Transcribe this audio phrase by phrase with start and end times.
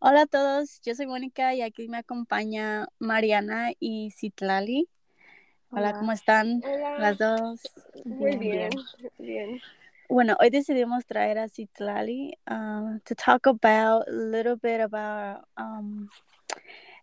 [0.00, 4.88] Hola a todos, yo soy Mónica y aquí me acompaña Mariana y Citlali.
[5.70, 5.98] Hola, Hola.
[5.98, 6.98] ¿cómo están Hola.
[7.00, 7.60] las dos?
[8.04, 8.70] Muy Bien, bien,
[9.18, 9.60] bien.
[10.08, 16.08] Bueno, hoy decidimos traer a Citlali um, to talk about a little bit about um,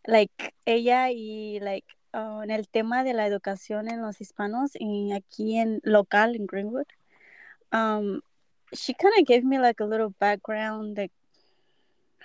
[0.07, 5.12] like ella y like uh, en el tema de la educación en los hispanos y
[5.12, 6.88] aquí en local en Greenwood.
[7.73, 8.21] Um,
[8.71, 11.12] she kind of gave me like a little background, like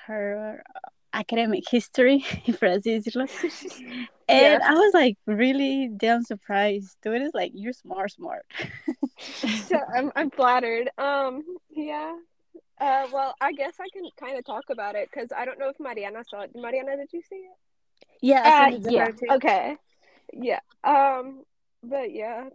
[0.06, 0.62] her
[1.12, 2.24] academic history,
[2.62, 3.26] así decirlo.
[4.28, 4.70] And Yeah.
[4.70, 6.96] I was like really damn surprised.
[7.02, 8.46] Dude is like you're smart, smart.
[9.68, 10.90] So I'm I'm flattered.
[10.98, 12.14] Um, yeah.
[12.80, 15.68] Uh, well, I guess I can kind of talk about it because I don't know
[15.68, 16.50] if Mariana saw it.
[16.54, 17.56] Mariana, did you see it?
[18.22, 19.10] Yeah, I Uh, it yeah.
[19.10, 19.26] too.
[19.32, 19.76] Okay.
[20.32, 20.60] Yeah.
[20.84, 21.44] Um,
[21.82, 22.48] but yeah,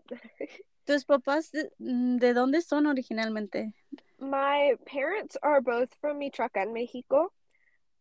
[0.88, 3.74] ¿Tus papás de, mm, de dónde son originalmente?
[4.20, 7.32] My parents are both from Michoacán, Mexico.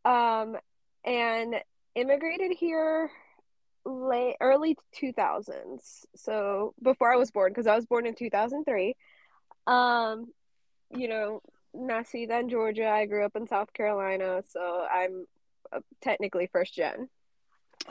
[0.04, 0.56] Um,
[1.04, 1.56] and
[1.94, 3.10] immigrated here
[3.84, 6.06] late early 2000s.
[6.16, 8.96] So before I was born, because I was born in 2003.
[9.66, 10.26] Um,
[10.90, 11.40] you know,
[11.76, 12.88] nacida in Georgia.
[12.88, 15.26] I grew up in South Carolina, so I'm
[15.72, 17.08] uh, technically first gen.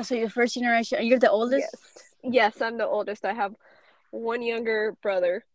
[0.02, 1.06] So you're first generation.
[1.06, 1.68] You're the oldest.
[1.72, 2.14] Yes.
[2.24, 3.26] Yes, I'm the oldest.
[3.26, 3.54] I have
[4.12, 5.46] one younger brother.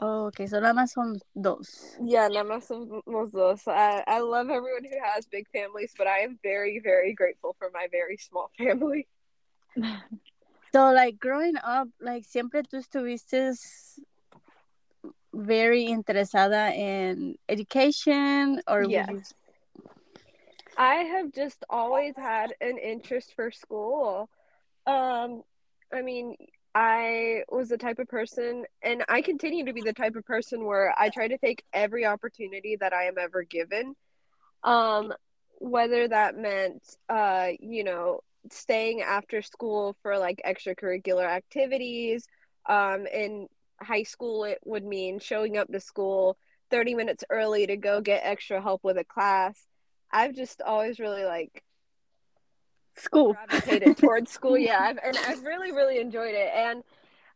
[0.00, 0.46] Oh, okay.
[0.46, 1.96] So nada más son dos.
[2.04, 3.66] Yeah, nada más somos dos.
[3.66, 7.70] I, I love everyone who has big families, but I am very, very grateful for
[7.72, 9.06] my very small family.
[10.70, 13.56] So like growing up, like siempre tú estuviste
[15.32, 19.08] very interesada in education or Yes.
[19.08, 19.22] you-
[20.76, 24.28] I have just always had an interest for school.
[24.86, 25.42] Um,
[25.92, 26.36] I mean,
[26.80, 30.64] I was the type of person, and I continue to be the type of person
[30.64, 33.96] where I try to take every opportunity that I am ever given.
[34.62, 35.12] Um,
[35.58, 38.20] whether that meant, uh, you know,
[38.52, 42.28] staying after school for like extracurricular activities.
[42.68, 43.48] Um, in
[43.82, 46.38] high school, it would mean showing up to school
[46.70, 49.66] 30 minutes early to go get extra help with a class.
[50.12, 51.64] I've just always really like
[52.98, 53.34] school.
[53.48, 54.58] gravitated towards school.
[54.58, 56.50] Yeah, I've, and I've really, really enjoyed it.
[56.54, 56.82] And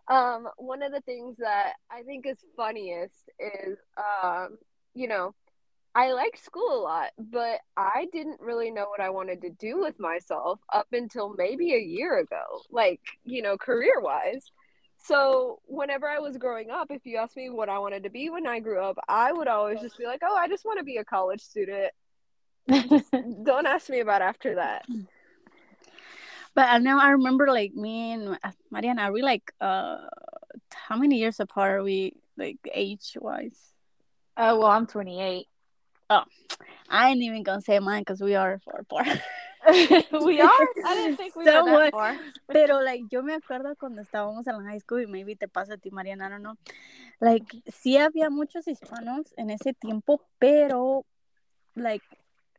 [0.09, 4.59] um, one of the things that I think is funniest is, um,
[4.95, 5.35] you know,
[5.95, 9.79] I like school a lot, but I didn't really know what I wanted to do
[9.79, 14.51] with myself up until maybe a year ago, like, you know, career wise.
[15.05, 18.31] So, whenever I was growing up, if you asked me what I wanted to be
[18.31, 20.85] when I grew up, I would always just be like, oh, I just want to
[20.85, 21.93] be a college student.
[23.45, 24.87] Don't ask me about after that.
[26.55, 28.39] But I know I remember like me and
[28.71, 29.99] Mariana, are we like uh
[30.73, 33.73] how many years apart are we like age wise?
[34.37, 35.47] Uh, well, I'm 28.
[36.89, 39.07] I ain't even gonna say mine because we are far apart.
[40.25, 40.69] we are?
[40.85, 41.85] I didn't think we were Somewhat.
[41.85, 42.17] that far.
[42.49, 45.75] Pero like yo me acuerdo cuando estábamos en la high school y maybe te pasa
[45.75, 46.57] a ti Mariana, I don't know.
[47.21, 51.07] Like sí había muchos hispanos en ese tiempo, pero
[51.75, 52.05] like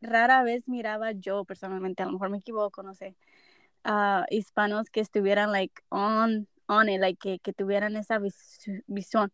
[0.00, 3.14] rara vez miraba yo personalmente, a lo mejor me equivoco, no sé,
[3.84, 9.30] ah, hispanos que estuvieran like on on it, like que, que tuvieran esa vis- visión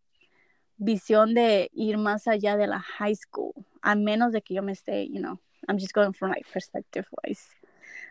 [0.76, 3.52] visión de ir más allá de la high school,
[3.82, 5.38] a menos de que yo me esté, you know,
[5.68, 7.44] I'm just going from like perspective wise.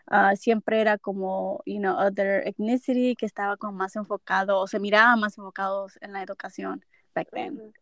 [0.08, 4.78] Ah, siempre era como, you know, other ethnicity que estaba como más enfocado, o se
[4.78, 6.84] miraba más enfocados en la educación
[7.14, 7.72] back then.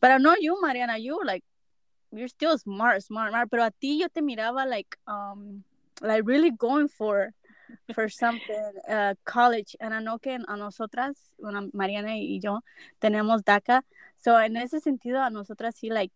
[0.00, 1.44] But I know you, Mariana, you like,
[2.12, 5.64] you're still smart, smart, smart, pero a ti yo te miraba like, um,
[6.00, 7.32] like really going for,
[7.94, 9.76] for something, uh, college.
[9.80, 12.60] And I know que a nosotras, bueno, Mariana y yo,
[13.00, 13.82] tenemos DACA.
[14.18, 16.12] So en ese sentido, a nosotras sí, like,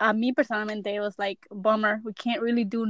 [0.00, 2.84] a mí personalmente, it was like, bummer, we can't really do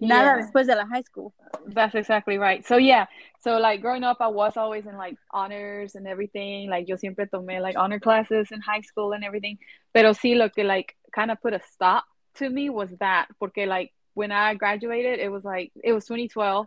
[0.00, 0.36] nada Yeah.
[0.38, 1.32] después de la high school.
[1.66, 2.64] That's exactly right.
[2.66, 3.06] So yeah,
[3.40, 6.68] so like growing up, I was always in like honors and everything.
[6.70, 9.58] Like yo siempre tomé like honor classes in high school and everything.
[9.92, 12.04] Pero sí, lo que like kind of put a stop
[12.36, 16.66] to me was that porque like when I graduated, it was like it was 2012.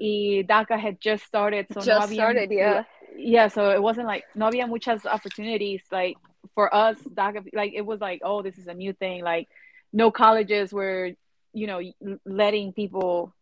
[0.00, 2.84] Y DACA had just started, so no Just había- started, yeah.
[3.16, 6.16] yeah so it wasn't like no había muchas opportunities like
[6.54, 9.48] for us DACA, like it was like oh this is a new thing like
[9.92, 11.10] no colleges were
[11.52, 11.80] you know
[12.24, 13.32] letting people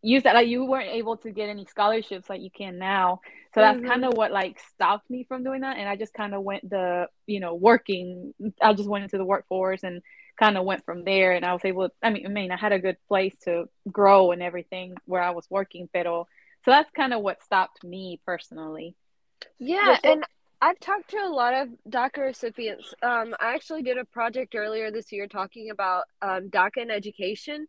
[0.00, 3.20] use that like you weren't able to get any scholarships like you can now
[3.54, 3.86] so that's Mhm.
[3.86, 6.68] kind of what like stopped me from doing that and i just kind of went
[6.68, 8.32] the you know working
[8.62, 10.02] i just went into the workforce and
[10.38, 12.72] kind of went from there and i was able i mean i mean i had
[12.72, 16.26] a good place to grow and everything where i was working pero
[16.64, 18.94] so that's kind of what stopped me personally
[19.58, 20.24] Yeah, so- and
[20.60, 22.94] I've talked to a lot of DACA recipients.
[23.02, 27.66] Um, I actually did a project earlier this year talking about um, DACA and education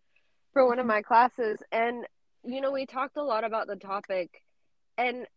[0.54, 2.06] for one of my classes and
[2.46, 4.30] you know we talked a lot about the topic
[4.98, 5.28] and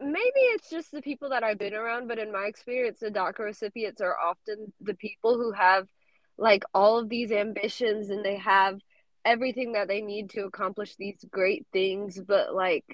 [0.00, 3.38] maybe it's just the people that I've been around but in my experience the DACA
[3.38, 5.88] recipients are often the people who have
[6.38, 8.80] like all of these ambitions and they have
[9.24, 12.84] everything that they need to accomplish these great things but like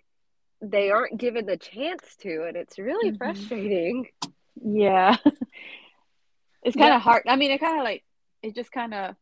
[0.60, 3.18] they aren't given the chance to and it's really mm-hmm.
[3.18, 4.06] frustrating
[4.64, 5.16] yeah
[6.62, 6.98] it's kind of yeah.
[6.98, 8.02] hard i mean it kind of like
[8.42, 9.14] it just kind of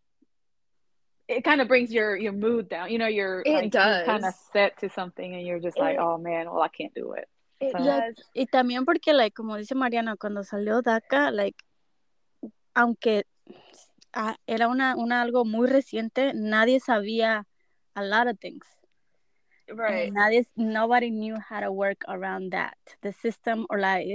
[1.28, 4.24] it kind of brings your your mood down you know you're it like, does kind
[4.24, 7.28] of set to something and you're just like oh man well i can't do it
[7.60, 7.82] so.
[7.82, 11.54] yeah, y también porque like como dice Mariana cuando salió DACA like
[12.74, 13.24] aunque
[14.12, 17.46] ah, era una, una algo muy reciente nadie sabía
[17.94, 18.66] a lot of things
[19.68, 20.08] Right.
[20.08, 22.76] And nadie, nobody knew how to work around that.
[23.02, 24.06] The system or like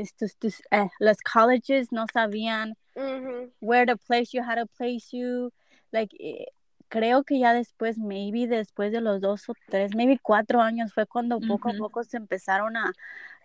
[0.71, 3.45] uh, los colleges no sabían mm-hmm.
[3.59, 5.51] where to place you, how to place you.
[5.91, 6.45] Like eh,
[6.89, 11.05] creo que ya después, maybe después de los dos o tres, maybe cuatro años fue
[11.05, 11.75] cuando poco mm-hmm.
[11.75, 12.91] a poco se empezaron a,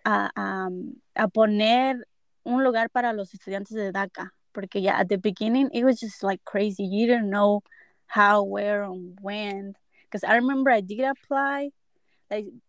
[0.03, 0.69] a, a,
[1.15, 2.07] a poner
[2.43, 4.33] un lugar para los estudiantes de DACA.
[4.53, 6.83] Porque ya at the beginning it was just like crazy.
[6.83, 7.63] You didn't know
[8.07, 9.75] how, where, and when.
[10.05, 11.71] Because I remember I did apply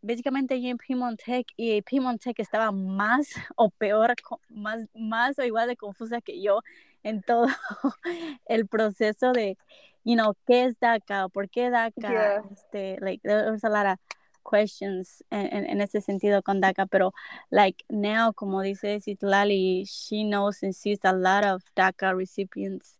[0.02, 4.14] básicamente allí en Piedmont Tech y Piedmont Tech estaba más o peor,
[4.48, 6.60] más, más o igual de confusa que yo
[7.02, 7.46] en todo
[8.46, 9.56] el proceso de,
[10.04, 11.28] you know, ¿qué es DACA?
[11.28, 12.44] ¿Por qué DACA?
[12.50, 13.98] Este, like, there was a lot of
[14.44, 17.12] questions en, en, ese sentido con DACA, pero
[17.50, 22.98] like now, como dice Citlali, she knows and sees a lot of DACA recipients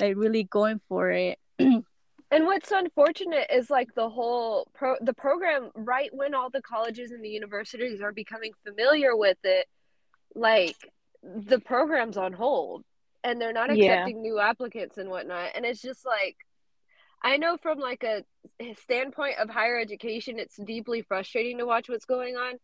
[0.00, 1.38] like really going for it.
[2.32, 7.10] And what's unfortunate is like the whole pro the program right when all the colleges
[7.10, 9.66] and the universities are becoming familiar with it,
[10.34, 10.76] like
[11.22, 12.84] the program's on hold
[13.22, 14.22] and they're not accepting yeah.
[14.22, 15.50] new applicants and whatnot.
[15.54, 16.36] And it's just like
[17.22, 18.24] I know from like a
[18.82, 22.58] standpoint of higher education, it's deeply frustrating to watch what's going on.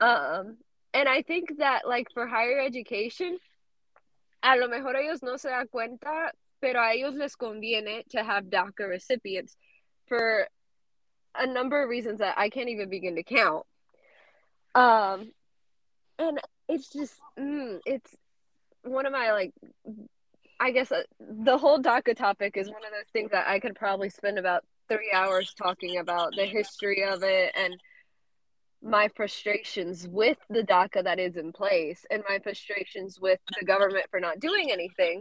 [0.00, 0.56] Um,
[0.94, 3.38] and I think that like for higher education,
[4.42, 6.30] a lo mejor ellos no se dan cuenta
[6.62, 9.56] pero a ellos les conviene to have DACA recipients
[10.06, 10.46] for
[11.34, 13.66] a number of reasons that I can't even begin to count.
[14.74, 15.32] Um,
[16.18, 18.14] and it's just, mm, it's
[18.84, 19.52] one of my like,
[20.62, 23.74] I guess uh, the whole DACA topic is one of those things that I could
[23.74, 27.74] probably spend about three hours talking about the history of it and
[28.80, 34.06] my frustrations with the DACA that is in place and my frustrations with the government
[34.08, 35.20] for not doing anything.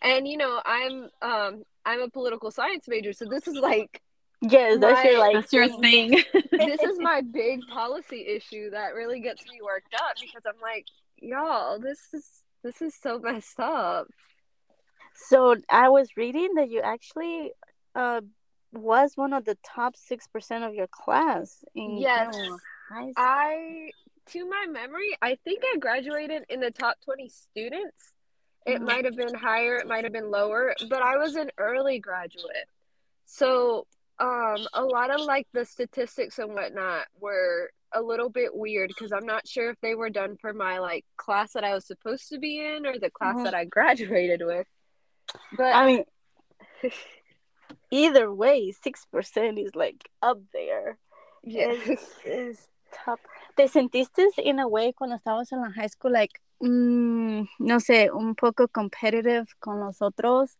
[0.00, 4.00] And you know i'm um i'm a political science major so this is like
[4.40, 6.10] yes that's my, your like that's your thing.
[6.52, 10.86] this is my big policy issue that really gets me worked up because i'm like
[11.20, 14.06] y'all this is this is so messed up
[15.28, 17.50] so i was reading that you actually
[17.94, 18.20] uh
[18.72, 22.36] was one of the top six percent of your class in yes
[23.16, 23.90] i
[24.26, 28.12] to my memory i think i graduated in the top 20 students
[28.68, 31.98] it might have been higher, it might have been lower, but I was an early
[31.98, 32.68] graduate.
[33.24, 33.86] So
[34.20, 39.12] um a lot of like the statistics and whatnot were a little bit weird because
[39.12, 42.28] I'm not sure if they were done for my like class that I was supposed
[42.30, 43.44] to be in or the class mm-hmm.
[43.44, 44.66] that I graduated with.
[45.56, 46.04] But I mean
[47.90, 50.98] either way, six percent is like up there.
[51.44, 51.72] Yeah.
[51.72, 53.20] It's, it's top.
[53.56, 58.10] ¿Te sentiste in a way cuando estabas en la high school like mm, no sé,
[58.12, 60.56] un poco competitive con los otros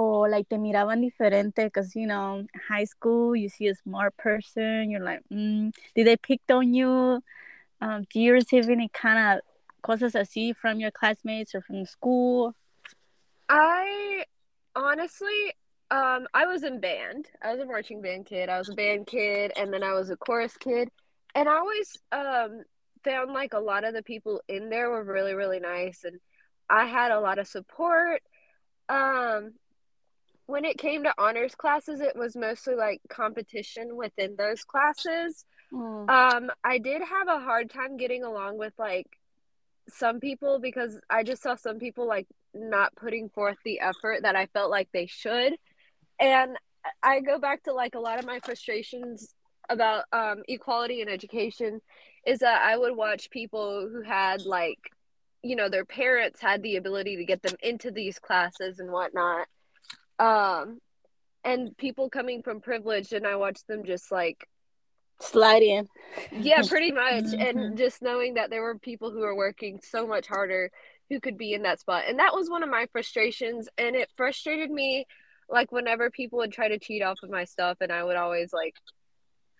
[0.00, 4.90] o like te miraban diferente because you know high school you see a smart person
[4.90, 7.20] you're like mm, did they pick on you
[7.80, 9.40] um, do you receive any kind of
[9.82, 12.54] cosas así from your classmates or from school
[13.48, 14.24] i
[14.74, 15.52] honestly
[15.90, 19.06] um i was in band i was a marching band kid i was a band
[19.06, 20.88] kid and then i was a chorus kid
[21.34, 22.62] and i always um
[23.04, 26.18] found like a lot of the people in there were really really nice and
[26.70, 28.22] I had a lot of support.
[28.88, 29.54] Um
[30.46, 35.44] when it came to honors classes it was mostly like competition within those classes.
[35.72, 36.08] Mm.
[36.08, 39.17] Um I did have a hard time getting along with like
[39.88, 44.36] some people because I just saw some people like not putting forth the effort that
[44.36, 45.54] I felt like they should.
[46.20, 46.56] And
[47.02, 49.34] I go back to like a lot of my frustrations
[49.68, 51.80] about um, equality in education
[52.26, 54.78] is that I would watch people who had like,
[55.42, 59.46] you know, their parents had the ability to get them into these classes and whatnot.
[60.18, 60.78] Um,
[61.44, 64.48] and people coming from privilege, and I watched them just like
[65.20, 65.88] slide in.
[66.30, 67.24] Yeah, pretty much.
[67.24, 67.40] mm-hmm.
[67.40, 70.70] And just knowing that there were people who were working so much harder
[71.10, 72.04] who could be in that spot.
[72.08, 73.68] And that was one of my frustrations.
[73.78, 75.06] And it frustrated me
[75.48, 78.52] like whenever people would try to cheat off of my stuff and I would always
[78.52, 78.74] like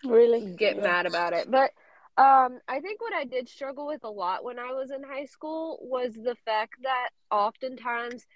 [0.04, 0.82] really get Yeah.
[0.82, 1.50] mad about it.
[1.50, 1.72] But
[2.16, 5.24] um I think what I did struggle with a lot when I was in high
[5.26, 8.26] school was the fact that oftentimes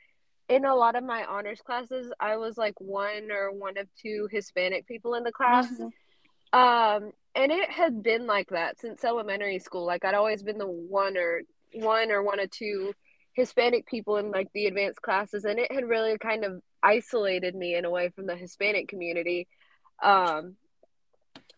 [0.48, 4.28] in a lot of my honors classes I was like one or one of two
[4.30, 5.68] Hispanic people in the class.
[5.70, 5.92] Mhm.
[6.52, 9.86] Um, and it had been like that since elementary school.
[9.86, 11.42] Like I'd always been the one or
[11.72, 12.92] one or one or two
[13.34, 17.74] Hispanic people in like the advanced classes, and it had really kind of isolated me
[17.74, 19.48] in a way from the Hispanic community.
[20.02, 20.56] Um,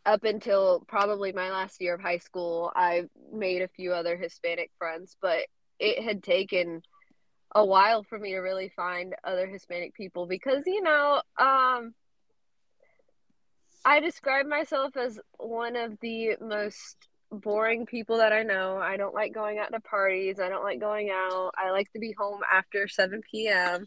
[0.06, 4.70] up until probably my last year of high school, I made a few other Hispanic
[4.78, 5.40] friends, but
[5.78, 6.82] it had taken
[7.54, 11.94] a while for me to really find other Hispanic people because, you know, um,
[13.84, 16.96] I describe myself as one of the most
[17.30, 18.78] boring people that I know.
[18.78, 20.40] I don't like going out to parties.
[20.40, 21.52] I don't like going out.
[21.56, 23.86] I like to be home after 7 p.m.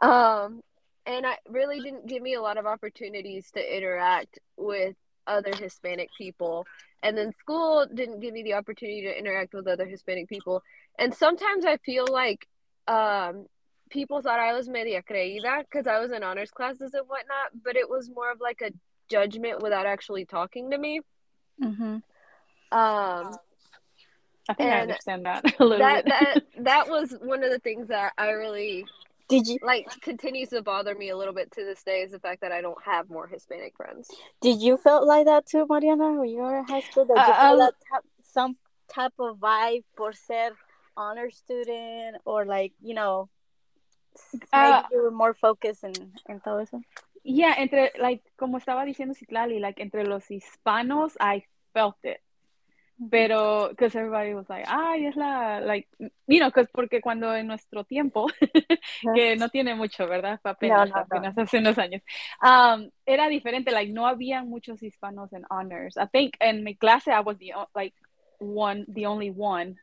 [0.00, 0.60] Um,
[1.06, 4.96] and I really didn't give me a lot of opportunities to interact with
[5.26, 6.66] other Hispanic people.
[7.02, 10.62] And then school didn't give me the opportunity to interact with other Hispanic people.
[10.98, 12.46] And sometimes I feel like
[12.88, 13.46] um,
[13.90, 17.76] people thought I was media creída because I was in honors classes and whatnot, but
[17.76, 18.70] it was more of like a
[19.08, 21.00] judgment without actually talking to me.
[21.60, 22.02] Mhm.
[22.72, 23.36] Um,
[24.48, 26.12] I think I understand that a little that bit.
[26.12, 28.84] that that was one of the things that I really
[29.28, 32.20] Did you like continues to bother me a little bit to this day is the
[32.20, 34.08] fact that I don't have more Hispanic friends.
[34.40, 37.04] did you felt like that too, Mariana, when you were in high school?
[37.04, 38.56] Did you Uh, feel um, that type, some
[38.88, 40.50] type of vibe por ser
[40.96, 43.28] honor student, or like you know,
[44.52, 46.80] maybe Uh, you were more focused in en todo eso?
[47.28, 52.18] Yeah, entre, like, como estaba diciendo Citlali, like, entre los hispanos, I felt it.
[53.10, 55.86] Pero, because everybody was like, ay, es la, like,
[56.28, 58.26] you know, cause porque cuando en nuestro tiempo,
[59.14, 60.38] que no tiene mucho, ¿verdad?
[60.40, 61.00] Fue apenas, No, no, no.
[61.02, 62.00] apenas hace unos años,
[62.42, 65.96] um, era diferente, like, no había muchos hispanos en honors.
[65.98, 67.94] I think in my clase I was the, like,
[68.38, 69.76] one, the only one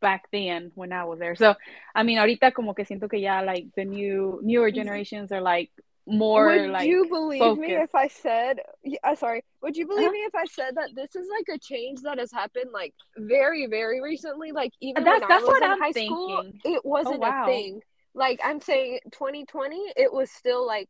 [0.00, 1.36] back then when I was there.
[1.36, 1.56] So,
[1.94, 5.70] I mean, ahorita como que siento que ya, like, the new, newer generations are, like,
[6.06, 10.04] more, would like, you believe me if I said y- uh, sorry, would you believe
[10.06, 10.12] Uh-huh.
[10.12, 13.66] me if I said that this is like a change that has happened like very,
[13.66, 14.52] very recently?
[14.52, 17.44] Like even That's- when that's I was what in I'm high school, it wasn't wow.
[17.44, 17.80] a thing.
[18.14, 20.88] Like I'm saying 2020, it was still like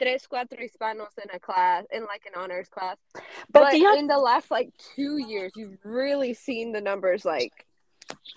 [0.00, 2.96] tres, cuatro hispanos in a class, in like an honors class.
[3.14, 7.24] But But, do you in the last like two years, you've really seen the numbers
[7.24, 7.52] like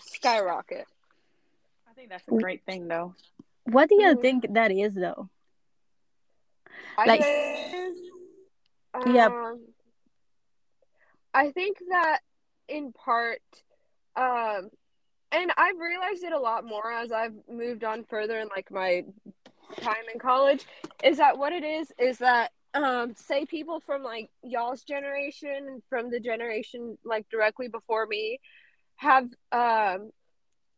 [0.02, 0.86] skyrocket.
[1.90, 3.16] I think that's a great thing, though.
[3.64, 4.22] what do you Mhm.
[4.22, 5.30] think that is though?
[6.98, 9.28] I Like- think, Yeah.
[9.28, 9.74] um,
[11.34, 12.20] I think that
[12.68, 13.42] in part,
[14.16, 14.72] um,
[15.32, 19.06] and I've realized it a lot more as I've moved on further in like my
[19.78, 20.66] time in college,
[21.04, 25.84] is that what it is is that um, say people from like y'all's generation and
[25.90, 28.40] from the generation like directly before me
[28.98, 30.12] have um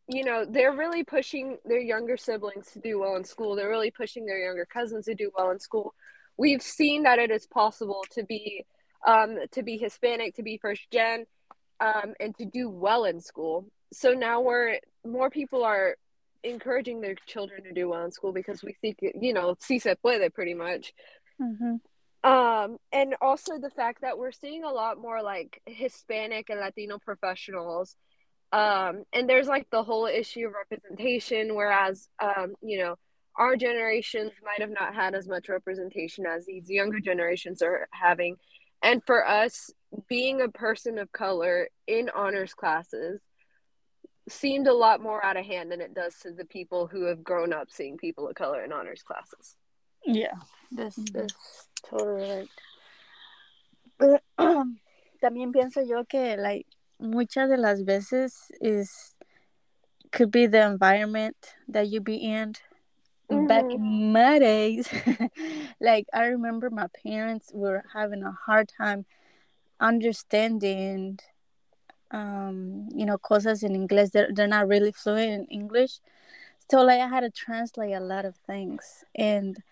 [0.08, 3.90] you know they're really pushing their younger siblings to do well in school they're really
[3.90, 5.94] pushing their younger cousins to do well in school
[6.42, 8.64] we've seen that it is possible to be
[9.12, 11.18] um, to be hispanic to be first gen
[11.88, 13.56] um, and to do well in school
[13.92, 15.96] so now we're more people are
[16.42, 19.94] encouraging their children to do well in school because we think you know si se
[20.04, 20.84] puede pretty much
[21.40, 21.80] Mhm.
[22.32, 26.98] um and also the fact that we're seeing a lot more like hispanic and latino
[26.98, 27.96] professionals
[28.52, 32.94] um and there's like the whole issue of representation whereas um you know
[33.40, 38.36] our generations might have not had as much representation as these younger generations are having
[38.82, 39.70] and for us
[40.08, 43.20] being a person of color in honors classes
[44.28, 47.24] seemed a lot more out of hand than it does to the people who have
[47.24, 49.56] grown up seeing people of color in honors classes
[50.04, 50.36] Yeah,
[50.70, 51.12] that's, Mhm.
[51.12, 52.50] that's totally right.
[53.98, 54.18] Pero,
[55.22, 56.66] también pienso yo que like
[56.98, 59.14] muchas de las veces is
[60.12, 61.36] could be the environment
[61.68, 62.54] that you be in.
[63.30, 63.74] Back Mhm.
[63.74, 64.88] in my days,
[65.80, 69.06] like I remember my parents were having a hard time
[69.80, 71.18] understanding
[72.10, 76.00] um you know cosas in English they're, they're not really fluent in English.
[76.70, 79.04] So like I had to translate a lot of things.
[79.14, 79.62] And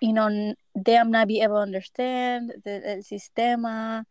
[0.00, 4.04] you know n- them not be able to understand the, el sistema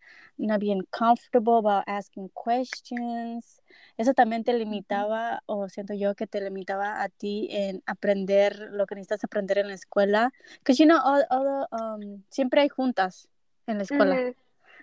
[0.47, 3.61] not being comfortable about asking questions.
[3.97, 8.85] Eso también te limitaba o siento yo que te limitaba a ti en aprender lo
[8.85, 10.31] que necesitas aprender en la escuela.
[10.59, 13.27] Because you know all, all the, um, siempre hay juntas
[13.67, 14.15] en la escuela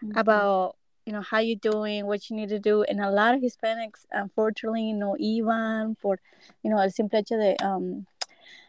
[0.00, 0.17] Mhm.
[0.17, 3.41] about you know how you doing what you need to do and a lot of
[3.41, 6.21] hispanics unfortunately no iban por
[6.62, 8.05] you know el simple hecho de um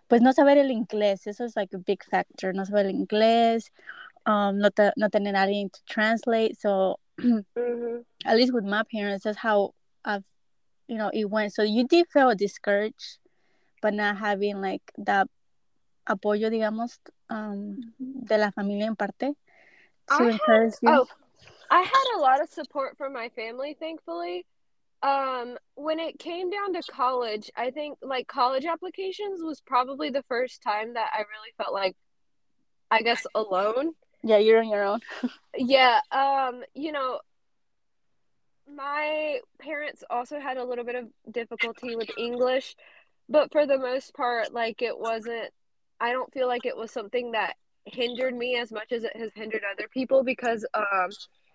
[0.07, 3.71] pues no saber el inglés, eso es like a big factor, no saber el inglés,
[4.25, 6.59] um, no, te, no tener alguien to translate.
[6.59, 9.71] So hmm at least with my parents, that's how
[10.03, 10.25] I've,
[10.87, 11.53] you know, it went.
[11.53, 13.17] So you did feel discouraged,
[13.81, 15.27] but not having like that
[16.07, 16.97] apoyo, digamos,
[17.29, 17.79] um,
[18.25, 19.35] de la familia en parte to
[20.09, 20.89] I had- you.
[20.89, 21.07] Oh,
[21.71, 24.45] I had a lot of support from my family, thankfully.
[25.01, 30.23] Um, when it came down to college, I think like college applications was probably the
[30.23, 31.95] first time that I really felt like,
[32.91, 33.93] I guess, alone.
[34.23, 34.99] Yeah, you're on your own.
[35.57, 37.19] Yeah, um, you know,
[38.73, 42.75] my parents also had a little bit of difficulty with English,
[43.27, 45.49] but for the most part, like it wasn't,
[45.99, 49.31] I don't feel like it was something that hindered me as much as it has
[49.35, 51.09] hindered other people because, um,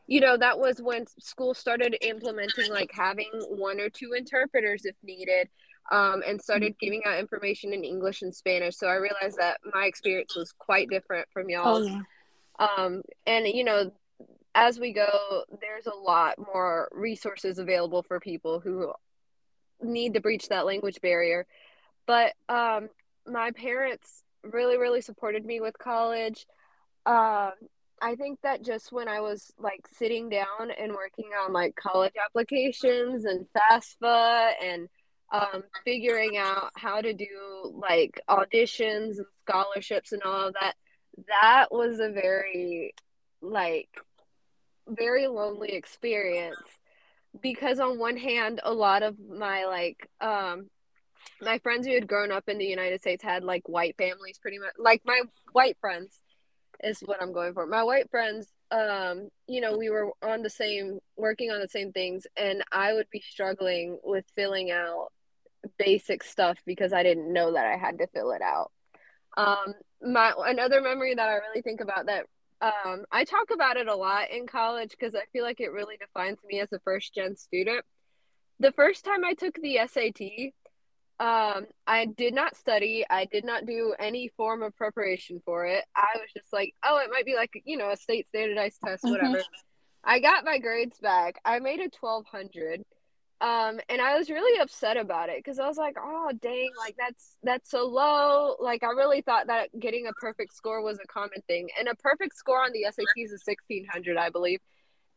[0.07, 4.97] you know, that was when school started implementing like having one or two interpreters if
[5.03, 5.49] needed,
[5.93, 8.77] um, and started giving out information in English and Spanish.
[8.77, 11.89] So I realized that my experience was quite different from y'all's.
[11.89, 12.03] yeah.
[12.59, 13.93] Um, and you know,
[14.55, 18.93] as we go, there's a lot more resources available for people who
[19.83, 21.47] need to breach that language barrier.
[22.07, 22.89] But um,
[23.27, 26.47] my parents really, really supported me with college.
[27.07, 27.53] Um,
[28.03, 32.13] I think that just when I was like sitting down and working on like college
[32.23, 34.89] applications and FAFSA and
[35.33, 37.27] um, figuring out how to do
[37.75, 40.75] like auditions and scholarships and all of that,
[41.29, 42.95] that was a very
[43.41, 43.89] like
[44.89, 46.57] very lonely experience
[47.41, 50.69] because on one hand a lot of my like um
[51.41, 54.59] my friends who had grown up in the United States had like white families pretty
[54.59, 55.21] much like my
[55.53, 56.19] white friends
[56.83, 57.67] is what I'm going for.
[57.67, 61.93] My white friends um you know we were on the same working on the same
[61.93, 65.09] things and I would be struggling with filling out
[65.79, 68.71] basic stuff because I didn't know that I had to fill it out.
[69.37, 72.27] Um my another memory that I really think about that
[72.61, 75.97] um, I talk about it a lot in college because I feel like it really
[75.99, 77.85] defines me as a first gen student.
[78.59, 80.53] The first time I took the SAT,
[81.21, 83.05] um, I did not study.
[83.11, 85.85] I did not do any form of preparation for it.
[85.95, 89.05] I was just like, oh, it might be like, you know, a state standardized test,
[89.05, 89.11] Mhm.
[89.11, 89.45] whatever.
[90.03, 91.41] I got my grades back.
[91.45, 92.83] I made a 1200.
[93.45, 96.97] Um, and I was really upset about it because I was like, oh dang, like
[96.97, 98.57] that's that's so low.
[98.59, 101.69] Like I really thought that getting a perfect score was a common thing.
[101.79, 104.61] And a perfect score on the SATs is sixteen hundred, I believe.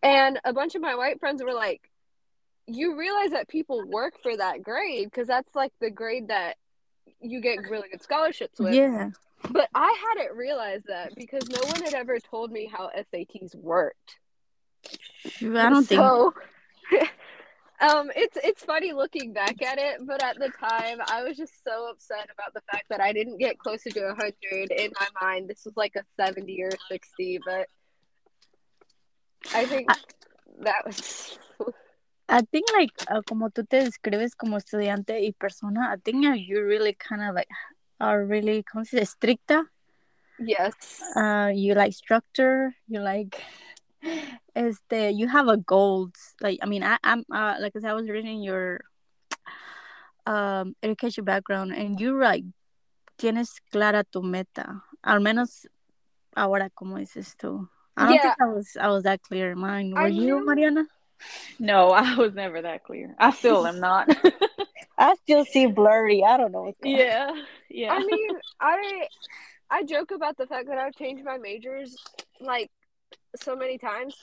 [0.03, 1.89] And a bunch of my white friends were like,
[2.67, 6.57] You realize that people work for that grade because that's like the grade that
[7.21, 8.73] you get really good scholarships with.
[8.73, 9.11] Yeah.
[9.51, 14.17] But I hadn't realized that because no one had ever told me how SATs worked.
[15.41, 16.01] I don't think.
[17.79, 21.63] um, it's it's funny looking back at it, but at the time, I was just
[21.63, 24.71] so upset about the fact that I didn't get closer to hundred.
[24.71, 27.67] In my mind, this was like a seventy or sixty, but
[29.53, 29.89] I think
[30.61, 31.37] that was.
[32.29, 36.33] I think like uh, como tú te describes como estudiante y persona, I think uh,
[36.33, 37.47] you really kind of like
[37.99, 39.15] are really ¿cómo se dice?
[39.15, 39.63] estricta.
[40.39, 41.01] Yes.
[41.15, 42.75] Uh, you like structure.
[42.87, 43.41] You like
[44.55, 45.11] este.
[45.13, 46.13] You have a goals.
[46.41, 48.81] Like I mean, I, I'm uh, like as I was reading your
[50.25, 52.43] um education background, and you're like
[53.17, 54.81] tienes clara tu meta.
[55.03, 55.65] Al menos
[56.35, 57.67] ahora como dices tú.
[57.95, 58.21] I don't Yeah.
[58.21, 59.91] think I was I was that clear in mine.
[59.91, 60.85] Were I you, Mariana?
[61.59, 63.15] No, I was never that clear.
[63.17, 64.07] I still am not.
[64.97, 66.23] I still see blurry.
[66.23, 67.01] I don't know what's going on.
[67.01, 67.31] yeah,
[67.69, 67.93] yeah.
[67.93, 68.29] I mean,
[68.59, 69.07] I
[69.69, 71.95] I joke about the fact that I've changed my majors
[72.39, 72.69] like
[73.35, 74.15] so many times.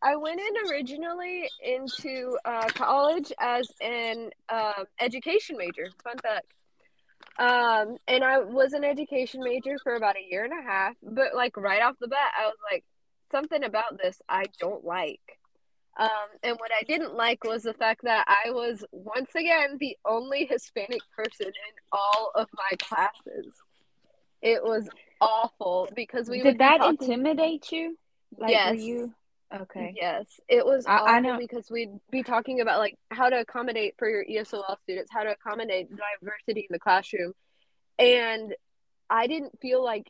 [0.00, 5.88] I went in originally into uh, college as an um education major.
[6.04, 6.46] Fun fact.
[7.38, 10.94] Um, and I was an education major for about a year and a half.
[11.02, 12.84] But like right off the bat, I was like,
[13.30, 15.20] something about this I don't like.
[15.98, 16.08] Um,
[16.44, 20.46] and what I didn't like was the fact that I was once again the only
[20.46, 23.52] Hispanic person in all of my classes.
[24.40, 24.88] It was
[25.20, 27.98] awful because we Did that intimidate you?
[28.36, 28.70] Like, yes.
[28.76, 29.14] Were you
[29.52, 29.94] okay?
[29.96, 33.94] Yes, it was I- I know- because we'd be talking about like how to accommodate
[33.98, 35.88] for your ESOL students, how to accommodate
[36.20, 37.32] diversity in the classroom,
[37.98, 38.54] and
[39.10, 40.06] I didn't feel like,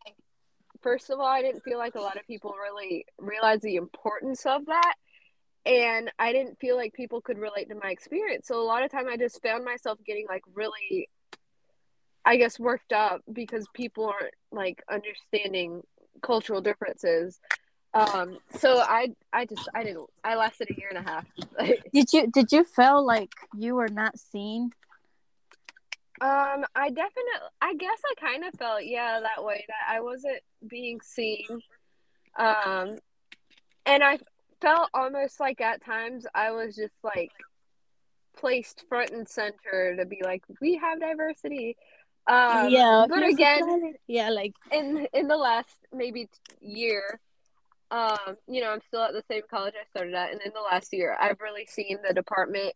[0.81, 4.45] first of all, I didn't feel like a lot of people really realized the importance
[4.45, 4.95] of that,
[5.65, 8.49] and I didn't feel like people could relate to my experience.
[8.49, 11.09] So a lot of time, I just found myself getting like really,
[12.25, 15.83] I guess, worked up because people aren't like understanding
[16.21, 17.39] cultural differences
[17.95, 21.25] um so i i just i didn't i lasted a year and a half
[21.93, 24.71] Did you did you feel like you were not seen?
[26.21, 30.41] Um, I definitely, I guess I kind of felt, yeah, that way that I wasn't
[30.67, 31.47] being seen.
[32.37, 32.99] Um,
[33.87, 34.19] and I
[34.61, 37.31] felt almost like at times I was just like
[38.37, 41.77] placed front and center to be like, we have diversity.
[42.27, 46.29] Um, yeah, but again, yeah, like in in the last maybe
[46.61, 47.21] year,
[47.91, 50.61] um, you know, I'm still at the same college I started at, and in the
[50.61, 52.75] last year, I've really seen the department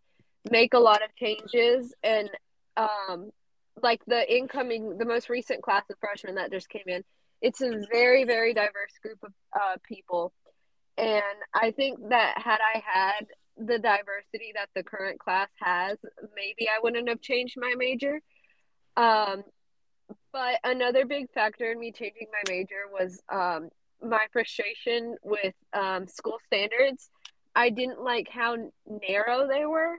[0.50, 2.30] make a lot of changes, and
[2.76, 3.30] um,
[3.82, 7.04] like the incoming, the most recent class of freshmen that just came in,
[7.40, 10.32] it's a very very diverse group of uh, people,
[10.96, 11.22] and
[11.54, 13.26] I think that had I had
[13.58, 15.98] the diversity that the current class has,
[16.34, 18.20] maybe I wouldn't have changed my major.
[18.96, 19.42] Um,
[20.32, 23.68] but another big factor in me changing my major was um,
[24.02, 27.10] my frustration with um, school standards.
[27.54, 29.98] I didn't like how narrow they were.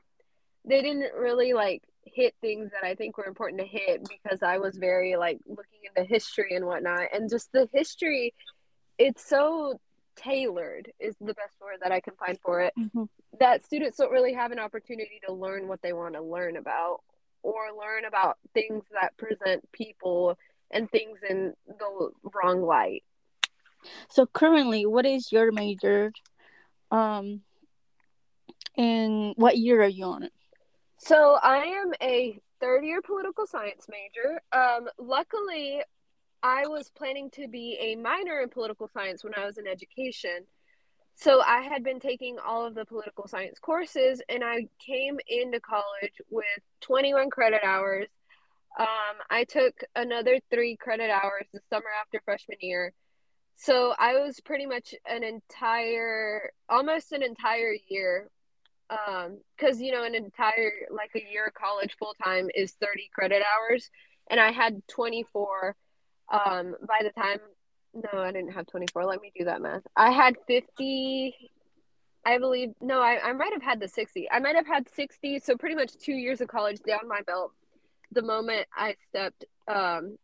[0.65, 4.57] They didn't really like hit things that I think were important to hit because I
[4.57, 7.07] was very like looking into history and whatnot.
[7.13, 8.33] And just the history,
[8.97, 9.79] it's so
[10.15, 12.73] tailored is the best word that I can find for it.
[12.77, 13.07] Mhm.
[13.39, 17.01] That students don't really have an opportunity to learn what they want to learn about
[17.41, 20.37] or learn about things that present people
[20.71, 23.03] and things in the wrong light.
[24.09, 26.11] So currently, what is your major?
[26.91, 27.41] Um,
[28.77, 30.33] and what year are you on it?
[30.97, 34.41] So I am a third year political science major.
[34.51, 35.81] Um, luckily,
[36.41, 40.45] I was planning to be a minor in political science when I was in education.
[41.15, 45.59] So I had been taking all of the political science courses, and I came into
[45.59, 46.45] college with
[46.81, 48.07] 21 credit hours.
[48.79, 48.87] Um,
[49.29, 52.93] I took another three credit hours the summer after freshman year.
[53.55, 58.29] So I was pretty much an entire, almost an entire year
[58.89, 63.09] um because you know an entire like a year of college full time is 30
[63.13, 63.89] credit hours
[64.29, 65.75] and i had 24
[66.31, 67.39] um by the time
[67.93, 69.83] no i didn't have 24 let me do that math.
[69.95, 71.33] I had 50
[72.25, 75.39] i believe no i, I might have had the 60 i might have had 60
[75.39, 77.51] so pretty much two years of college down my belt
[78.11, 80.17] the moment i stepped um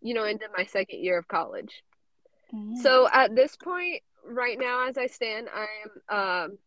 [0.00, 1.82] you know into my second year of college
[2.54, 2.76] Mm.
[2.78, 6.58] so at this point, right now, as I stand, I am um,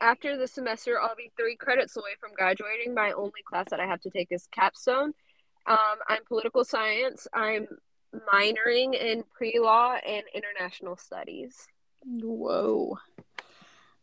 [0.00, 2.94] after the semester, I'll be three credits away from graduating.
[2.94, 5.12] My only class that I have to take is capstone.
[5.66, 7.28] Um, I'm political science.
[7.34, 7.68] I'm
[8.32, 11.66] minoring in pre law and international studies.
[12.04, 12.98] Whoa.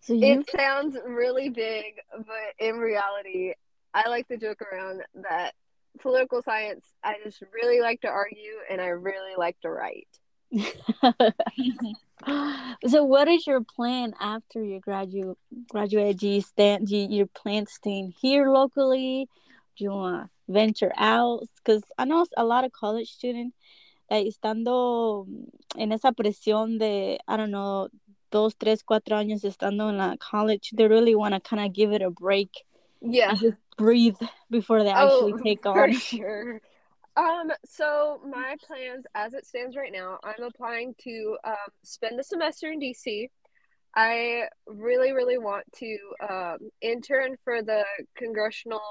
[0.02, 3.54] So you It sounds really big, but in reality,
[3.94, 5.54] I like to joke around that
[5.98, 10.08] political science, I just really like to argue and I really like to write.
[12.88, 15.38] so what is your plan after you graduate
[15.70, 19.28] graduate do you stand do you, your plan staying here locally
[19.78, 23.56] do you want to venture out because i know a lot of college students
[24.10, 25.28] like estando
[25.78, 27.90] en esa presión de i don't know
[28.32, 31.92] dos tres cuatro años estando en la college they really want to kind of give
[31.92, 32.50] it a break
[33.02, 33.36] Yeah.
[33.36, 34.18] just breathe
[34.50, 36.62] before they oh, actually take Oh, for on sure.
[37.18, 42.24] Um, so my plans as it stands right now, I'm applying to um, spend the
[42.24, 43.30] semester in DC.
[43.96, 45.98] I really, really want to
[46.30, 47.84] um, intern for the
[48.16, 48.82] Congressional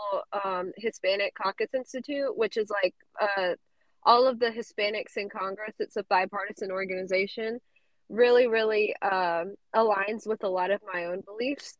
[0.44, 3.54] um, Hispanic Caucus Institute, which is like uh,
[4.02, 5.74] all of the Hispanics in Congress.
[5.78, 7.60] It's a bipartisan organization.
[8.08, 11.78] Really, really um, aligns with a lot of my own beliefs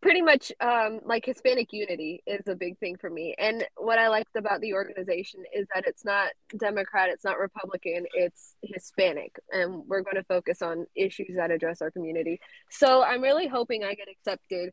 [0.00, 3.34] pretty much um like hispanic unity is a big thing for me.
[3.38, 8.06] And what i liked about the organization is that it's not democrat it's not republican
[8.14, 9.38] it's hispanic.
[9.50, 12.40] And we're going to focus on issues that address our community.
[12.70, 14.72] So i'm really hoping i get accepted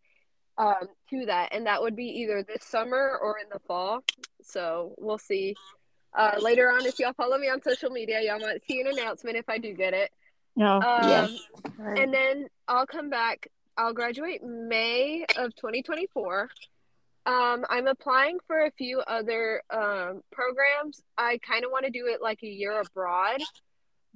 [0.58, 1.50] um to that.
[1.54, 4.04] And that would be either this summer or in the fall.
[4.42, 5.56] So we'll see.
[6.18, 9.38] Uh later on if y'all follow me on social media y'all might see an announcement
[9.38, 10.12] if i do get it.
[10.56, 11.40] No um yes.
[11.80, 13.48] and then I'll come back.
[13.78, 16.50] I'll graduate May of 2024.
[17.26, 21.02] Um, I'm applying for a few other um, programs.
[21.18, 23.42] I kind of want to do it like a year abroad,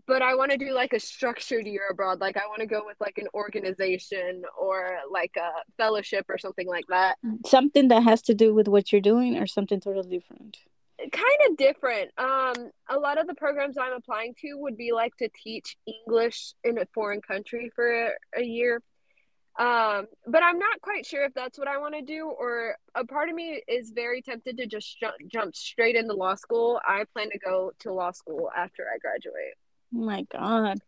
[0.08, 2.22] but I want to do like a structured year abroad.
[2.22, 6.68] Like I want to go with like an organization or like a fellowship or something
[6.68, 7.18] like that.
[7.46, 10.58] something that has to do with what you're doing or something totally different
[11.10, 12.12] kind of different.
[12.18, 16.54] Um, a lot of the programs I'm applying to would be like to teach English
[16.64, 18.82] in a foreign country for a, a year.
[19.60, 23.06] Um, but I'm not quite sure if that's what I want to do, or a
[23.06, 26.80] part of me is very tempted to just jump, jump straight into law school.
[26.86, 29.56] I plan to go to law school after I graduate.
[29.96, 30.80] oh my god.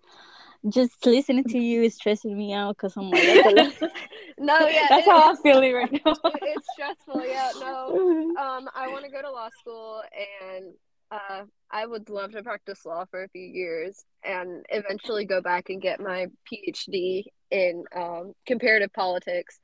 [0.69, 3.21] Just listening to you is stressing me out because I'm like,
[4.39, 6.13] no, yeah, That's how I'm feeling right now.
[6.23, 7.25] it's stressful.
[7.27, 8.33] Yeah, no.
[8.39, 10.01] Um, I want to go to law school,
[10.41, 10.73] and
[11.13, 15.69] uh, I would love to practice law for a few years, and eventually go back
[15.69, 19.59] and get my PhD in um, comparative politics.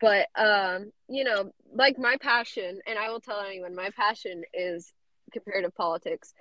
[0.00, 4.92] But um, you know, like my passion, and I will tell anyone, my passion is
[5.32, 6.34] comparative politics,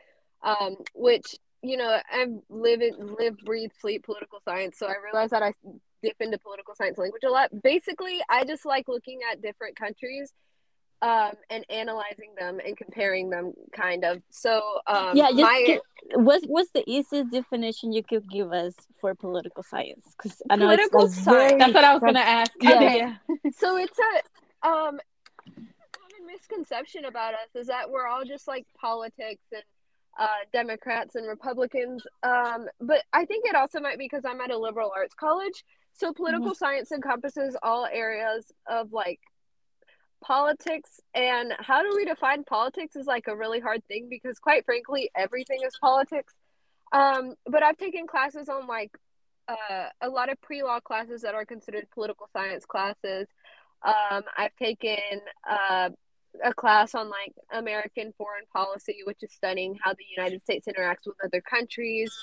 [0.43, 4.79] um, which you know, I live in live, breathe, sleep political science.
[4.79, 5.53] So I realize that I
[6.01, 7.49] dip into political science language a lot.
[7.61, 10.33] Basically, I just like looking at different countries
[11.01, 14.21] um, and analyzing them and comparing them, kind of.
[14.29, 15.79] So um, yeah, just my gi-
[16.15, 20.15] what's what's the easiest definition you could give us for political science?
[20.15, 21.49] Because I know Political like science.
[21.49, 22.51] very That's what I was gonna ask.
[22.61, 22.75] Yeah.
[22.75, 23.13] Okay,
[23.53, 24.99] so it's a um
[25.91, 29.63] common misconception about us is that we're all just like politics and
[30.19, 32.03] uh, Democrats and Republicans.
[32.21, 35.63] Um, but I think it also might be because I'm at a liberal arts college.
[35.93, 39.19] So political science encompasses all areas of like
[40.21, 44.65] politics and how do we define politics is like a really hard thing because quite
[44.65, 46.33] frankly everything is politics.
[46.93, 48.91] Um, but i've taken classes on like
[49.47, 53.27] uh, a lot of pre-law classes that are considered political science classes.
[53.83, 55.89] Um, i've taken uh,
[56.43, 61.05] a class on like american foreign policy which is studying how the united states interacts
[61.05, 62.13] with other countries.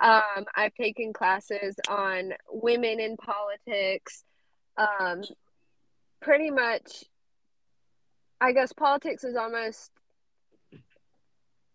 [0.00, 4.24] Um, i've taken classes on women in politics.
[4.76, 5.22] Um,
[6.20, 7.04] pretty much
[8.44, 9.90] I guess politics is almost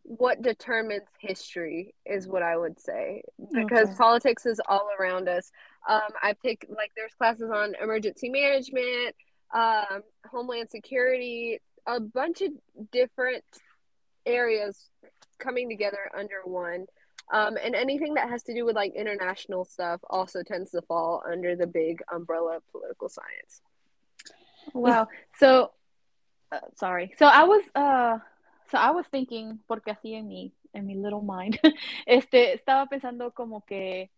[0.04, 3.98] what determines history is what I would say because Okay.
[3.98, 5.52] politics is all around us.
[5.88, 9.16] Um, I've taken like there's classes on emergency management,
[9.52, 12.52] um, homeland security, a bunch of
[12.92, 13.44] different
[14.28, 14.92] areas
[15.40, 16.86] coming together under one.
[17.34, 21.24] Um, and anything that has to do with like international stuff also tends to fall
[21.32, 23.62] under the big umbrella of political science.
[24.74, 25.08] Wow.
[25.40, 25.72] So,
[26.52, 27.14] uh, sorry.
[27.18, 28.18] So I was, uh,
[28.72, 31.60] so I was thinking, porque así en mi, en mi little mind,
[32.08, 34.10] este, estaba pensando como que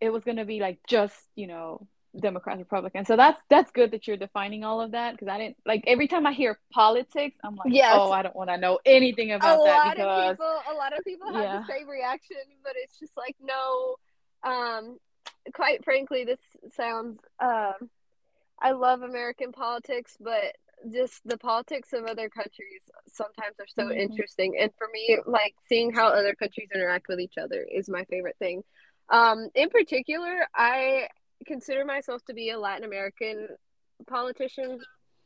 [0.00, 1.86] it was gonna be like just, you know,
[2.18, 3.06] Democrats, Republicans.
[3.06, 6.08] So that's that's good that you're defining all of that because I didn't like every
[6.08, 7.92] time I hear politics, I'm like, Yes.
[7.92, 10.74] oh, I don't want to know anything a about that lot because of people a
[10.74, 11.58] lot of people have Yeah.
[11.60, 13.96] the same reaction but it's just like no
[14.42, 14.98] um
[15.54, 16.40] quite frankly this
[16.74, 17.88] sounds um
[18.60, 20.56] i love american politics but
[20.92, 23.96] just the politics of other countries sometimes are so Mhm.
[23.98, 28.04] interesting and for me like seeing how other countries interact with each other is my
[28.04, 28.62] favorite thing
[29.10, 31.08] um in particular i
[31.46, 33.48] consider myself to be a latin american
[34.06, 34.80] politician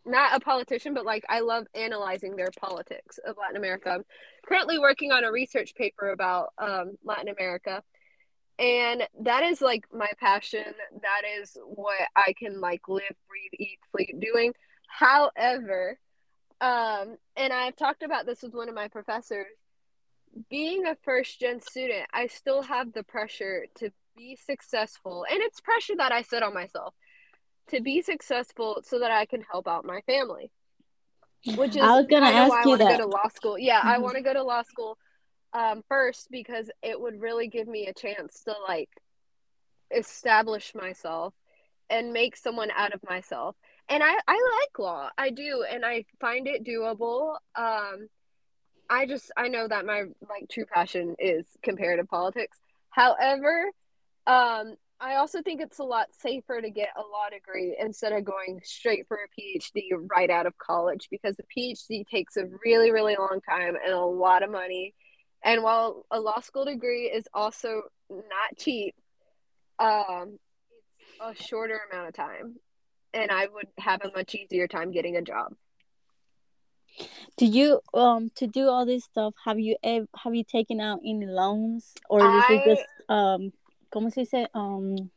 [0.06, 3.90] not a politician, but like I love analyzing their politics of Latin America.
[3.90, 4.04] I'm
[4.46, 7.82] currently working on a research paper about um, Latin America,
[8.58, 10.64] and that is like my passion.
[11.02, 14.52] That is what I can like live, breathe, eat, sleep doing.
[14.98, 15.98] However,
[16.60, 19.46] um, and I've talked about this with one of my professors.
[20.50, 25.60] Being a first gen student, I still have the pressure to be successful, and it's
[25.60, 26.94] pressure that I set on myself
[27.68, 30.50] to be successful so that I can help out my family.
[31.56, 32.98] Which is I was gonna ask why I you want to that.
[32.98, 33.58] go to law school.
[33.58, 34.02] Yeah, I Mhm.
[34.02, 34.98] want to go to law school
[35.52, 38.90] um, first because it would really give me a chance to like
[39.90, 41.34] establish myself
[41.90, 43.56] and make someone out of myself.
[43.88, 45.10] And I, I like law.
[45.18, 47.36] I do, and I find it doable.
[47.54, 48.08] Um,
[48.88, 52.58] I just I know that my like true passion is comparative politics.
[52.90, 53.70] However,
[54.26, 58.24] um, I also think it's a lot safer to get a law degree instead of
[58.24, 62.90] going straight for a PhD right out of college because the PhD takes a really,
[62.90, 64.94] really long time and a lot of money.
[65.44, 68.94] And while a law school degree is also not cheap,
[69.78, 70.38] um,
[71.00, 72.56] it's a shorter amount of time.
[73.14, 75.54] And I would have a much easier time getting a job.
[77.36, 79.34] Do you um to do all this stuff?
[79.44, 83.52] Have you have you taken out any loans or this is I- just um,
[83.92, 84.46] ¿cómo se dice?
[84.54, 85.10] Um,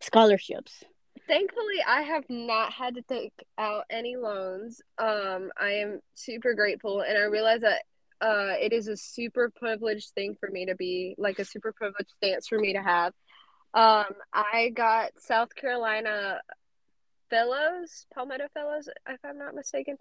[0.00, 0.84] scholarships.
[1.26, 4.82] Thankfully, I have not had to take out any loans.
[4.98, 7.82] Um, I am super grateful, and I realize that
[8.20, 12.10] uh, it is a super privileged thing for me to be like a super privileged
[12.16, 13.12] stance for me to have.
[13.72, 16.40] Um, I got South Carolina
[17.30, 19.96] Fellows, Palmetto Fellows, if I'm not mistaken.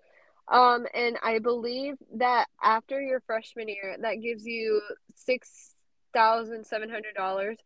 [0.47, 4.81] Um, and I believe that after your freshman year, that gives you
[5.15, 5.73] six
[6.13, 7.57] thousand seven hundred dollars.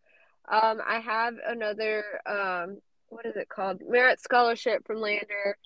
[0.49, 2.77] Um, I have another um,
[3.09, 3.81] what is it called?
[3.87, 5.57] Merit scholarship from Lander.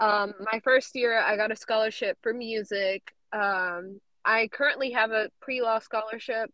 [0.00, 3.14] Um, my first year, I got a scholarship for music.
[3.32, 6.50] Um, I currently have a pre law scholarship.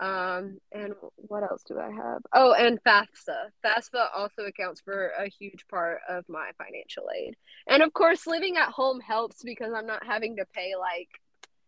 [0.00, 2.22] Um, and what else do I have?
[2.32, 3.50] Oh, and FAFSA.
[3.64, 7.36] FAFSA also accounts for a huge part of my financial aid.
[7.68, 11.08] And of course, living at home helps because I'm not having to pay like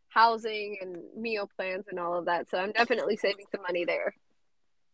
[0.09, 2.51] housing and meal plans and all of that.
[2.51, 4.15] So I'm definitely saving some money there.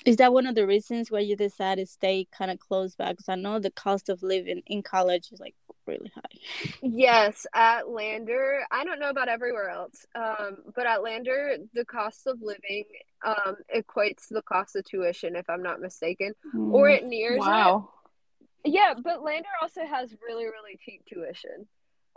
[0.04, 3.12] Is that one of the reasons why you decided to stay kind of close by?
[3.12, 5.54] Because I know the cost of living in college is like
[5.86, 6.72] really high.
[6.82, 12.26] Yes, at Lander, I don't know about everywhere else, um, but at Lander, the cost
[12.26, 12.84] of living
[13.24, 16.72] um, equates to the cost of tuition, if I'm not mistaken, mm.
[16.72, 17.88] or it nears wow.
[18.64, 18.72] it.
[18.72, 21.66] Yeah, but Lander also has really, really cheap tuition.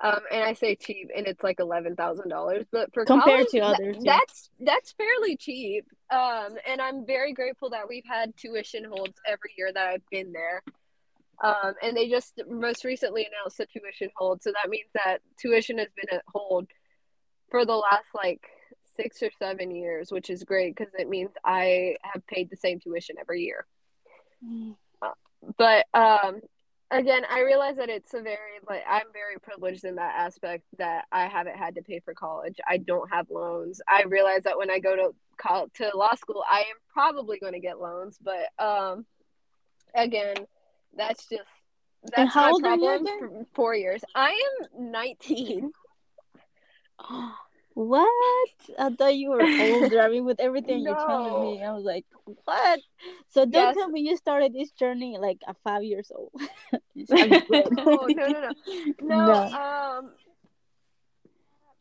[0.04, 2.65] Um, and I say cheap, and it's like eleven thousand dollars.
[2.69, 4.17] But for compared college, to others, yeah.
[4.17, 5.86] that's that's fairly cheap.
[6.12, 10.34] Um, and I'm very grateful that we've had tuition holds every year that I've been
[10.34, 10.63] there.
[11.43, 15.78] Um, and they just most recently announced a tuition hold, so that means that tuition
[15.78, 16.67] has been at hold
[17.50, 18.48] for the last like
[18.95, 22.80] six or seven years, which is great because it means I have paid the same
[22.80, 23.65] tuition every year.
[24.45, 24.76] Mm.
[25.02, 25.10] Uh,
[25.58, 26.41] but um,
[26.91, 31.06] again, I realize that it's a very like I'm very privileged in that aspect that
[31.12, 32.58] I haven't had to pay for college.
[32.67, 33.82] I don't have loans.
[33.88, 37.54] I realize that when I go to college, to law school, I am probably going
[37.54, 39.06] to get loans, but um,
[39.93, 40.36] again,
[40.95, 41.43] that's just
[42.03, 44.01] that's and how my problem for four years.
[44.13, 45.71] I am 19.
[47.75, 48.08] What?
[48.79, 49.99] I thought you were older.
[49.99, 50.91] I mean, with everything no.
[50.91, 52.05] you're telling me, I was like,
[52.45, 52.79] what?
[53.27, 53.75] So don't yes.
[53.75, 56.31] tell me you started this journey like at five years old.
[56.95, 58.51] no, no, no, no,
[59.01, 59.34] no.
[59.34, 60.12] Um,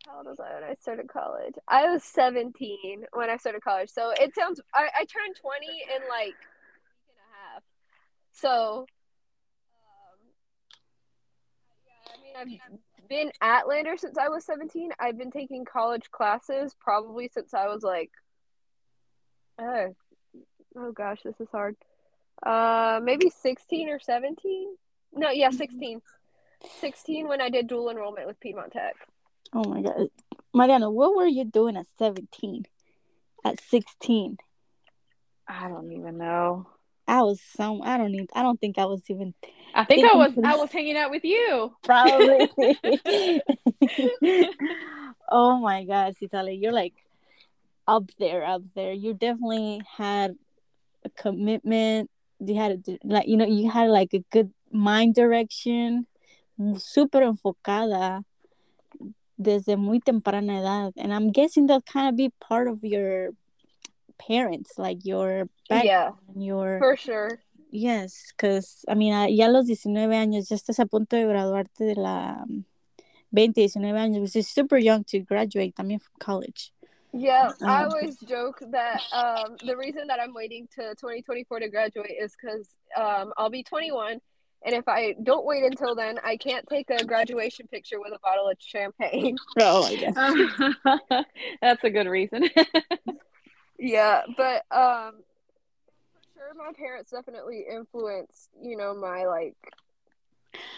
[0.05, 1.55] how old was I when I started college?
[1.69, 3.91] I was 17 when I started college.
[3.91, 7.63] So it sounds, I, I turned 20 in like a week and a half.
[8.33, 8.87] So,
[9.71, 10.19] um,
[11.87, 14.91] yeah, I mean, I've been at Lander since I was 17.
[14.99, 18.11] I've been taking college classes probably since I was like,
[19.61, 19.95] oh,
[20.77, 21.77] oh gosh, this is hard.
[22.43, 24.75] Uh, maybe 16 or 17.
[25.15, 26.03] No, yeah, 16.
[26.81, 28.97] 16 when I did dual enrollment with Piedmont Tech.
[29.53, 30.09] Oh my god,
[30.53, 32.65] Mariana, what were you doing at 17?
[33.45, 34.39] At 16?
[35.47, 36.67] I don't even know.
[37.07, 37.83] I was some.
[37.83, 38.29] I don't even.
[38.35, 39.35] I don't think I was even.
[39.75, 40.33] I think I was.
[40.43, 41.75] I was hanging out with you.
[41.83, 42.51] Probably.
[45.29, 46.95] oh my God, Citlali, you're like
[47.87, 48.93] up there, up there.
[48.93, 50.37] You definitely had
[51.05, 52.11] a commitment.
[52.41, 56.07] You had a, like you know you had like a good mind direction,
[56.79, 58.25] super enfocada
[59.41, 63.31] desde muy temprana edad, and I'm guessing that kind of be part of your
[64.19, 67.41] parents, like your background, yeah, your for sure.
[67.71, 71.85] Yes, because I mean, ya a los 19 años ya estás a punto de graduarte
[71.85, 72.45] de la
[73.33, 76.73] 20, 19 años, which is super young to graduate también from college.
[77.13, 81.69] Yeah, um, I always joke that um, the reason that I'm waiting to 2024 to
[81.69, 84.21] graduate is because um, I'll be 21,
[84.65, 88.19] and if I don't wait until then, I can't take a graduation picture with a
[88.21, 89.37] bottle of champagne.
[89.61, 90.15] Oh, I guess
[91.61, 92.49] that's a good reason.
[93.79, 95.15] Yeah, but um,
[96.13, 99.57] for sure, my parents definitely influenced, you know, my like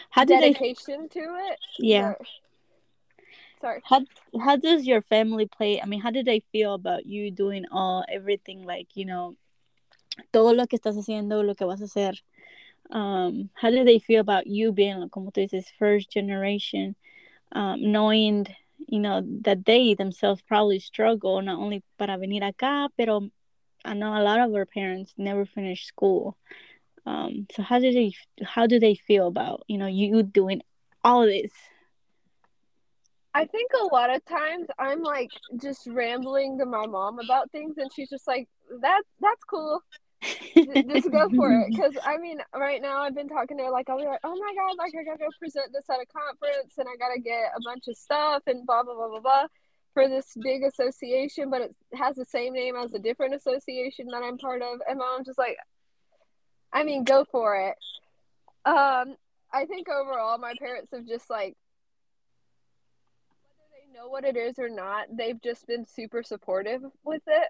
[0.09, 1.19] how dedication they...
[1.19, 1.59] to it.
[1.79, 2.13] Yeah.
[3.61, 3.81] Sorry.
[3.83, 4.01] How
[4.39, 5.81] how does your family play?
[5.81, 9.35] I mean, how did they feel about you doing all everything like you know,
[10.31, 12.21] todo lo que estás haciendo, lo que vas a hacer?
[12.89, 16.95] Um, how did they feel about you being, como tú dices, first generation,
[17.51, 18.47] um, knowing
[18.87, 23.29] you know, that they themselves probably struggle not only para venir acá, pero
[23.83, 26.37] I know a lot of our parents never finished school.
[27.05, 28.13] Um, so how do they
[28.43, 30.61] how do they feel about you know you doing
[31.03, 31.51] all this?
[33.33, 35.29] I think a lot of times I'm like
[35.61, 38.49] just rambling to my mom about things, and she's just like,
[38.81, 39.81] "That that's cool."
[40.23, 43.89] Just go for it because i mean right now i've been talking to her like
[43.89, 46.73] i'll be like oh my god like i gotta go present this at a conference
[46.77, 49.43] and i gotta get a bunch of stuff and blah blah blah blah blah
[49.93, 54.23] for this big association but it has the same name as a different association that
[54.23, 55.57] i'm part of and mom's just like
[56.73, 57.75] i mean go for it.
[58.65, 59.15] Um
[59.53, 61.55] i think overall my parents have just like
[63.29, 67.49] whether they know what it is or not they've just been super supportive with it.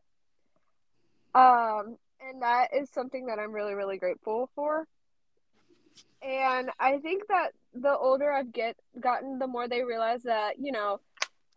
[1.33, 4.87] Um and that is something that I'm really really grateful for.
[6.21, 10.71] And I think that the older I've get gotten, the more they realize that you
[10.71, 10.99] know,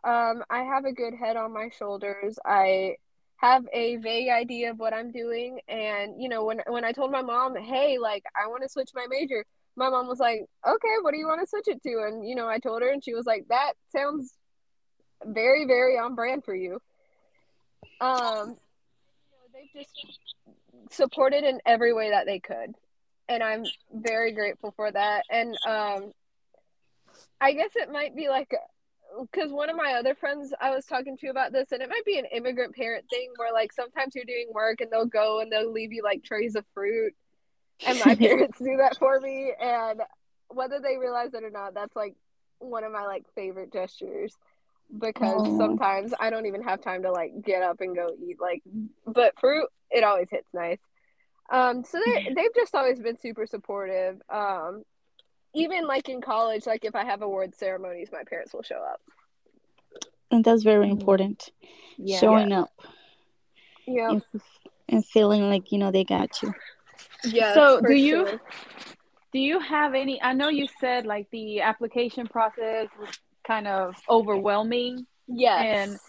[0.03, 2.37] um, I have a good head on my shoulders.
[2.45, 2.95] I
[3.37, 7.11] have a vague idea of what I'm doing, and you know, when when I told
[7.11, 9.45] my mom, hey, like I want to switch my major,
[9.75, 12.03] my mom was like, okay, what do you want to switch it to?
[12.07, 14.33] And you know, I told her, and she was like, that sounds
[15.25, 16.79] very very on brand for you.
[17.99, 18.57] Um,
[19.73, 20.09] they've just
[20.89, 22.75] supported in every way that they could.
[23.29, 25.23] And I'm very grateful for that.
[25.29, 26.11] And um
[27.39, 28.53] I guess it might be like
[29.31, 32.05] because one of my other friends I was talking to about this, and it might
[32.05, 35.51] be an immigrant parent thing where like sometimes you're doing work and they'll go and
[35.51, 37.13] they'll leave you like trays of fruit,
[37.85, 40.01] and my parents do that for me, and
[40.47, 42.15] whether they realize it or not, that's like
[42.59, 44.37] one of my like favorite gestures
[44.97, 45.57] because Aw.
[45.57, 48.61] sometimes I don't even have time to like get up and go eat like,
[49.05, 50.79] but fruit it always hits nice.
[51.51, 54.21] Um, so they they've just always been super supportive.
[54.29, 54.83] Um,
[55.53, 59.01] even like in college, like if I have award ceremonies, my parents will show up.
[60.29, 60.91] And that's very Mhm.
[60.91, 61.49] important.
[61.97, 62.19] Yeah.
[62.19, 62.69] Showing up
[63.85, 64.11] Yeah.
[64.11, 64.23] and,
[64.87, 66.53] and feeling like, you know, they got you.
[67.25, 67.53] Yeah.
[67.53, 68.41] So, for do you- sure.
[69.33, 70.21] Do you have any?
[70.21, 73.17] I know you said like the application process was
[73.51, 75.05] kind of overwhelming.
[75.27, 75.63] Yes.
[75.77, 75.99] And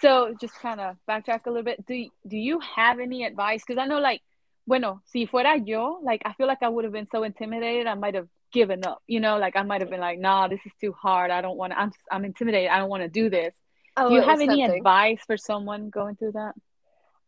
[0.00, 1.84] so just kind of backtrack a little bit.
[1.86, 1.94] Do
[2.26, 3.62] do you have any advice?
[3.66, 4.22] Because I know like,
[4.66, 7.94] bueno, si fuera yo, like I feel like I would have been so intimidated, I
[7.94, 9.02] might have given up.
[9.06, 11.30] You know, like I might have been like, nah, this is too hard.
[11.30, 11.78] I don't want to.
[11.80, 12.70] I'm I'm intimidated.
[12.70, 13.54] I don't want to do this.
[13.96, 14.78] oh, do you have any tempting.
[14.78, 16.54] advice for someone going through that?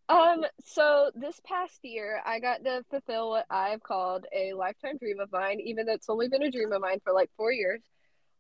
[0.09, 5.21] Um, so this past year, I got to fulfill what I've called a lifetime dream
[5.21, 7.81] of mine, even though it's only been a dream of mine for like four years.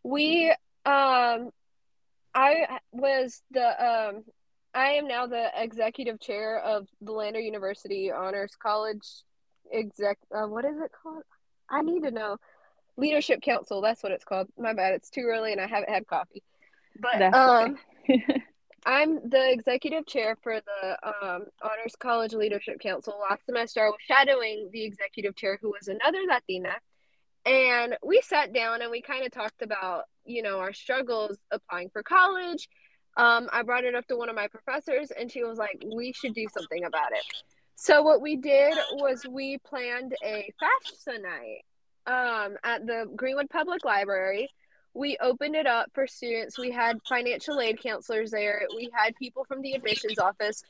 [0.02, 0.52] We,
[0.86, 1.50] um,
[2.34, 4.24] I was the, um,
[4.74, 9.06] I am now the executive chair of the Lander University Honors College
[9.72, 11.22] exec, uh, what is it called?
[11.68, 12.36] I need to know.
[12.96, 14.48] Leadership Council, that's what it's called.
[14.58, 16.42] My bad, it's too early and I haven't had coffee.
[17.00, 17.78] But, That's um,
[18.08, 18.24] okay.
[18.86, 23.14] I'm the executive chair for the um, Honors College Leadership Council.
[23.28, 26.72] Last semester, I was shadowing the executive chair, who was another Latina.
[27.46, 31.90] And we sat down and we kind of talked about, you know, our struggles applying
[31.90, 32.68] for college.
[33.16, 36.12] Um, I brought it up to one of my professors, and she was like, we
[36.12, 37.24] should do something about it.
[37.74, 41.64] So, what we did was we planned a FAFSA night
[42.06, 44.48] um, at the Greenwood Public Library
[44.94, 46.58] we opened it up for students.
[46.58, 48.62] We had financial aid counselors there.
[48.74, 50.62] We had people from the admissions office.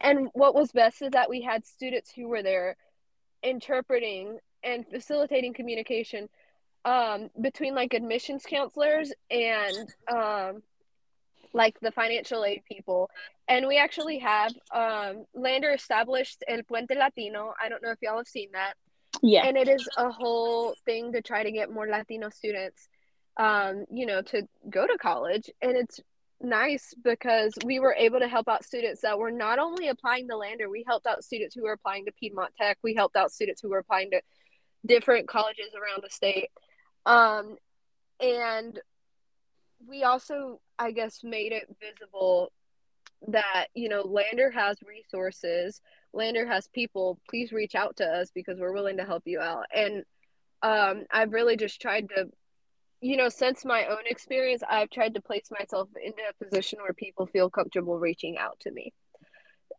[0.00, 2.76] And what was best is that we had students who were there
[3.42, 6.28] interpreting and facilitating communication
[6.84, 10.62] um, between like admissions counselors and um,
[11.52, 13.10] like the financial aid people.
[13.48, 17.54] And we actually have um, Lander established El Puente Latino.
[17.62, 18.74] I don't know if y'all have seen that
[19.22, 19.44] Yeah.
[19.46, 22.88] and it is a whole thing to try to get more Latino students,
[23.38, 25.50] um, you know, to go to college.
[25.62, 26.00] And it's
[26.40, 30.36] nice because we were able to help out students that were not only applying to
[30.36, 33.60] Lander, we helped out students who were applying to Piedmont Tech, we helped out students
[33.60, 34.20] who were applying to
[34.86, 36.50] different colleges around the state.
[37.06, 37.56] Um,
[38.20, 38.78] and
[39.86, 42.52] we also, I guess, made it visible
[43.28, 45.80] that, you know, Lander has resources
[46.12, 49.64] Lander has people, please reach out to us because we're willing to help you out.
[49.74, 50.04] And
[50.62, 52.28] um, I've really just tried to,
[53.00, 56.94] you know, since my own experience, I've tried to place myself into a position where
[56.94, 58.92] people feel comfortable reaching out to me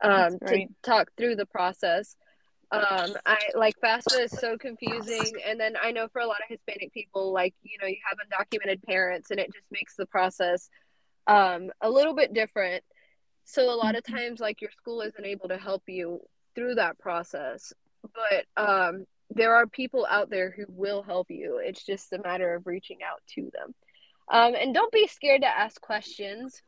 [0.01, 2.15] um, to talk through the process.
[2.71, 6.49] Um, I like FAFSA is so confusing, and then I know for a lot of
[6.49, 10.69] Hispanic people, like you know, you have undocumented parents, and it just makes the process
[11.25, 12.83] um, a little bit different.
[13.45, 16.21] So a lot of times, like your school isn't able to help you
[16.53, 21.59] through that process, but um, there are people out there who will help you.
[21.63, 23.73] It's just a matter of reaching out to them.
[24.31, 26.61] Um, and don't be scared to ask questions.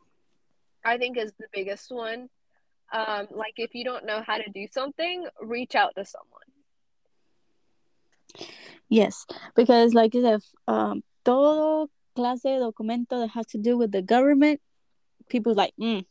[0.84, 2.30] I think is the biggest one.
[2.92, 6.42] Um, like if you don't know how to do something, reach out to someone.
[8.90, 9.26] Yes,
[9.56, 14.02] because like you said, um, todo clase de documento that has to do with the
[14.02, 14.62] government,
[15.30, 16.06] people like, mm,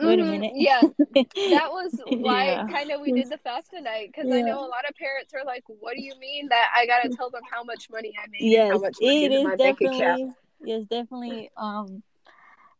[0.00, 0.52] wait a Mhm, minute.
[0.54, 0.88] Yeah,
[1.48, 2.68] that was why Yeah.
[2.68, 5.44] kind of we did the FAFSA night because I know a lot of parents are
[5.44, 8.46] like, "What do you mean that I gotta tell them how much money I made
[8.46, 10.20] yes, how much money it is my bank account?"
[10.62, 11.50] yes, definitely.
[11.56, 12.02] Um,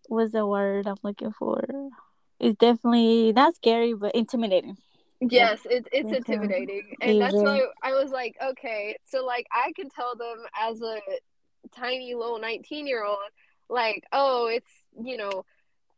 [0.08, 1.64] what's the word I'm looking for?
[2.40, 4.76] It's definitely not scary, but intimidating.
[5.20, 9.72] Yes, it, it's um, intimidating, and that's why I was like, okay, so like I
[9.72, 10.98] can tell them as a
[11.76, 13.18] tiny little nineteen year old,
[13.68, 14.70] like, oh, it's
[15.04, 15.44] you know,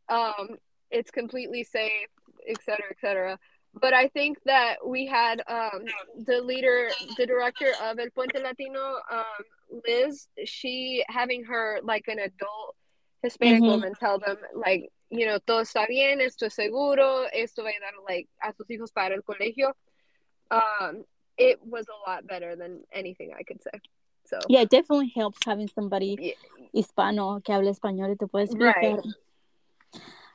[0.09, 0.57] um,
[0.91, 2.09] it's completely safe,
[2.47, 3.39] etc cetera, et cetera.
[3.79, 5.85] But I think that we had um,
[6.25, 12.19] the leader, the director of El Puente Latino, um, Liz, she having her like an
[12.19, 12.75] adult
[13.23, 13.67] Hispanic Mhm.
[13.67, 17.71] woman tell them like, you know, todo está bien, esto es seguro, esto va a
[17.71, 19.73] ayudar like a sus hijos para el colegio.
[20.49, 21.05] Um,
[21.37, 23.79] it was a lot better than anything I could say.
[24.25, 26.33] So Yeah, it definitely helps having somebody Yeah.
[26.73, 28.99] hispano que hable español y te puede Right.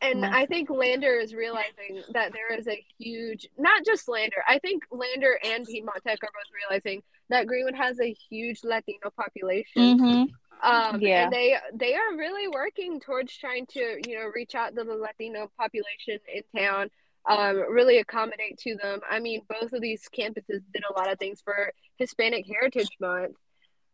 [0.00, 4.44] and Mas- I think Lander is realizing that there is a huge, not just Lander,
[4.46, 9.10] I think Lander and Piedmont Tech are both realizing that Greenwood has a huge Latino
[9.10, 9.98] population.
[9.98, 10.28] Mhm.
[10.62, 11.24] Um, Yeah.
[11.24, 14.94] and they they are really working towards trying to you know reach out to the
[14.94, 16.90] Latino population in town,
[17.28, 19.00] um, really accommodate to them.
[19.08, 23.36] I mean, both of these campuses did a lot of things for Hispanic Heritage Month,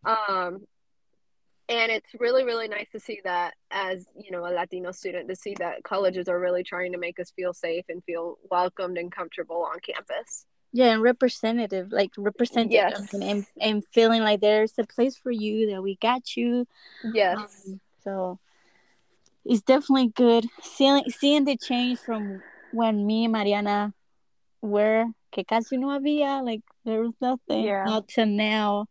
[0.04, 0.66] um,
[1.68, 5.36] and it's really really nice to see that as you know a Latino student to
[5.36, 9.12] see that colleges are really trying to make us feel safe and feel welcomed and
[9.12, 10.46] comfortable on campus.
[10.76, 13.12] Yeah, and representative, like representative, Yes.
[13.12, 16.66] and, and and feeling like there's a place for you that we got you.
[17.04, 17.38] Yes.
[17.38, 18.38] Um, so
[19.44, 23.94] it's definitely good seeing seeing the change from when me and Mariana
[24.62, 27.84] were que casi no había, like there was nothing, Yeah.
[27.84, 28.86] not to now,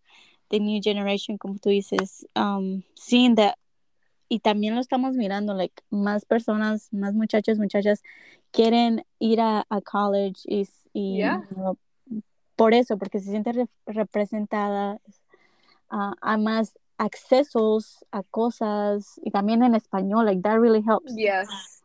[0.51, 3.57] the new generation, como tú dices, um, seeing that
[4.31, 8.01] y también lo estamos mirando, like más personas, más muchachos, muchachas
[8.53, 11.41] quieren ir a, a college y, y Yeah.
[11.55, 11.77] know,
[12.55, 14.99] por eso, porque se siente re- representada
[15.89, 21.13] ah, a más accesos a cosas y también en español, like that really helps.
[21.15, 21.81] Yes.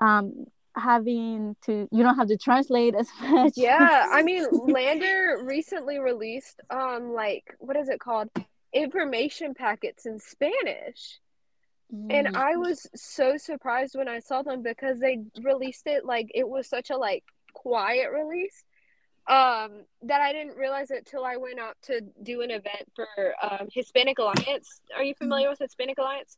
[0.00, 3.52] Um, having to, you don't have to translate as much.
[3.56, 8.28] Yeah, I mean, Lander recently released um like what is it called?
[8.72, 11.20] Information packets in Spanish.
[12.10, 12.36] And Mm.
[12.36, 16.68] I was so surprised when I saw them because they released it like it was
[16.68, 17.24] such a like
[17.62, 18.64] quiet release.
[19.28, 23.06] Um that I didn't realize it till I went out to do an event for
[23.42, 24.80] um Hispanic Alliance.
[24.96, 26.36] Are you familiar with Hispanic Alliance?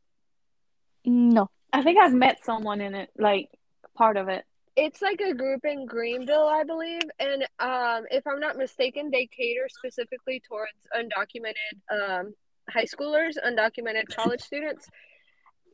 [1.05, 1.49] no.
[1.73, 3.49] I think I've met someone in it, like
[3.95, 4.43] part of it.
[4.75, 9.27] It's like a group in Greenville, I believe, and um, if I'm not mistaken, they
[9.27, 12.33] cater specifically towards undocumented um,
[12.69, 14.87] high schoolers, undocumented college students,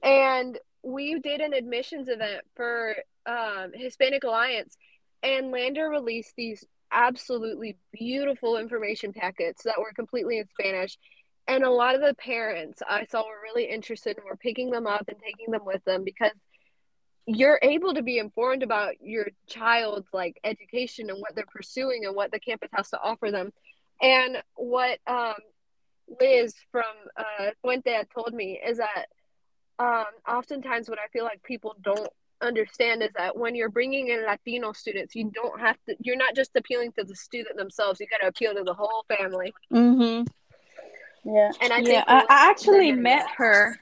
[0.03, 2.95] and we did an admissions event for
[3.27, 4.75] um, Hispanic Alliance,
[5.23, 10.97] and Lander released these absolutely beautiful information packets that were completely in Spanish.
[11.47, 14.85] And a lot of the parents I saw were really interested and were picking them
[14.85, 16.31] up and taking them with them because
[17.25, 22.15] you're able to be informed about your child's like education and what they're pursuing and
[22.15, 23.51] what the campus has to offer them.
[24.01, 25.35] And what um,
[26.21, 26.83] Liz from
[27.17, 29.05] uh, Puente had told me is that
[29.79, 32.09] um, oftentimes what I feel like people don't
[32.41, 35.95] understand is that when you're bringing in Latino students, you don't have to.
[35.99, 37.99] You're not just appealing to the student themselves.
[37.99, 39.53] You got to appeal to the whole family.
[39.73, 40.25] Mm-hmm.
[41.25, 41.51] Yeah.
[41.61, 43.35] And I yeah, think I, I actually met that.
[43.37, 43.79] her,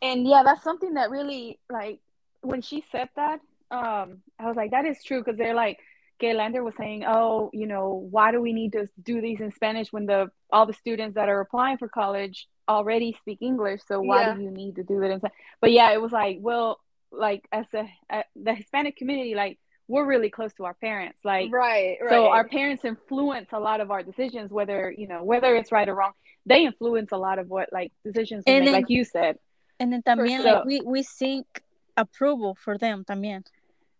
[0.00, 2.00] and yeah, that's something that really like
[2.42, 3.40] when she said that.
[3.70, 5.78] Um, I was like, that is true because they're like,
[6.18, 9.52] Gay Lander was saying, oh, you know, why do we need to do these in
[9.52, 13.82] Spanish when the all the students that are applying for college already speak English?
[13.86, 14.34] So why Yeah.
[14.34, 15.18] do you need to do it in?
[15.18, 15.28] Spa-"
[15.60, 16.80] But yeah, it was like, well,
[17.12, 21.50] like as a, uh, the Hispanic community, like we're really close to our parents, like
[21.52, 22.10] right, right.
[22.10, 25.88] so our parents influence a lot of our decisions whether you know whether it's right
[25.88, 26.12] or wrong
[26.44, 29.36] they influence a lot of what like decisions we And make then- like you said
[29.80, 30.54] And then también, sure.
[30.54, 31.46] like, we, we seek
[31.96, 33.44] approval for them también.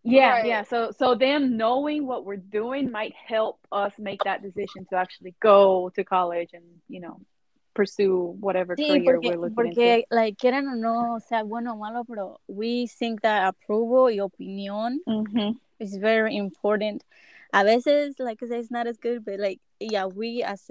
[0.03, 0.45] yeah Right.
[0.45, 4.95] yeah so so them knowing what we're doing might help us make that decision to
[5.03, 7.19] actually go to college and you know
[7.79, 11.77] pursue whatever Sí, career porque, we're looking porque like, quieran o no, sea bueno o
[11.77, 15.55] malo, pero we think that approval y opinión into Mhm.
[15.79, 17.05] is very important.
[17.53, 20.67] A veces, like I say, it's not as good, but like, yeah, we as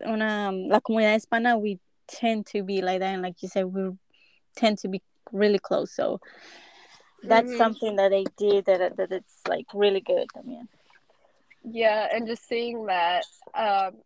[0.00, 1.78] una, la comunidad hispana, we
[2.08, 3.12] tend to be like that.
[3.12, 3.90] And like you said, we
[4.56, 5.92] tend to be really close.
[5.92, 6.20] So
[7.22, 7.58] that's Mhm.
[7.58, 10.68] something that they did that, that it's like really good también.
[11.64, 14.00] Yeah, and just seeing that, um,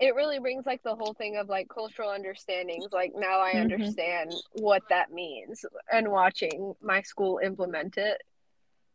[0.00, 2.92] it really brings like the whole thing of like cultural understandings.
[2.92, 3.60] Like now I Mhm.
[3.60, 8.22] understand what that means, and watching my school implement it,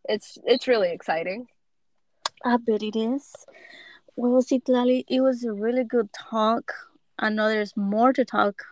[0.10, 1.48] it's it's really exciting.
[2.44, 3.34] I bet it is.
[4.16, 6.72] Well, Citlali, it was a really good talk.
[7.20, 8.64] I know there's more to talk.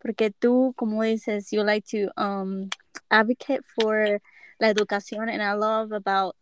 [0.00, 2.70] Porque tú, como dices, you like to um
[3.10, 4.20] advocate for
[4.60, 6.36] la educación and I love about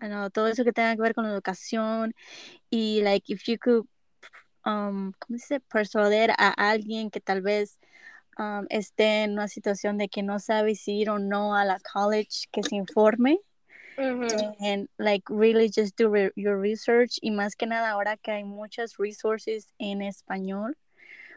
[0.00, 2.12] I know todo eso que tenga que ver con la educación
[2.72, 3.86] y like if you could
[4.66, 5.60] um ¿cómo se dice?
[5.60, 7.78] persuadir a alguien que tal vez
[8.38, 11.78] um, esté en una situación de que no sabe si ir o no a la
[11.80, 13.38] college que se informe
[13.98, 14.52] Mm-hmm.
[14.60, 18.44] and like really just do re- your research y más que nada ahora que hay
[18.44, 20.74] muchas resources en español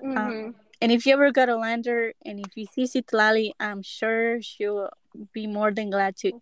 [0.03, 0.17] Mm-hmm.
[0.17, 4.41] um, and if you ever go to Lander and if you see Citlali I'm sure
[4.41, 4.89] she'll
[5.33, 6.41] be more than glad to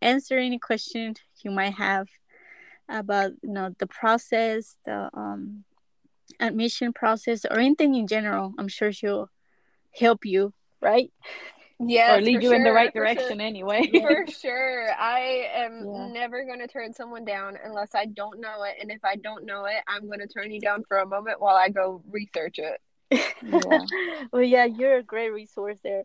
[0.00, 2.06] answer any question you might have
[2.88, 5.64] about you know the process the um
[6.40, 9.30] admission process or anything in general I'm sure she'll
[9.98, 11.10] help you right
[11.80, 13.14] Yeah, or lead you in the right for sure.
[13.14, 13.86] direction anyway.
[13.92, 14.90] For sure.
[14.98, 16.08] I am Yeah.
[16.08, 18.76] never going to turn someone down unless I don't know it.
[18.80, 21.40] And if I don't know it, I'm going to turn you down for a moment
[21.40, 22.80] while I go research it.
[23.42, 23.84] Yeah.
[24.32, 26.02] well, yeah, you're a great resource there.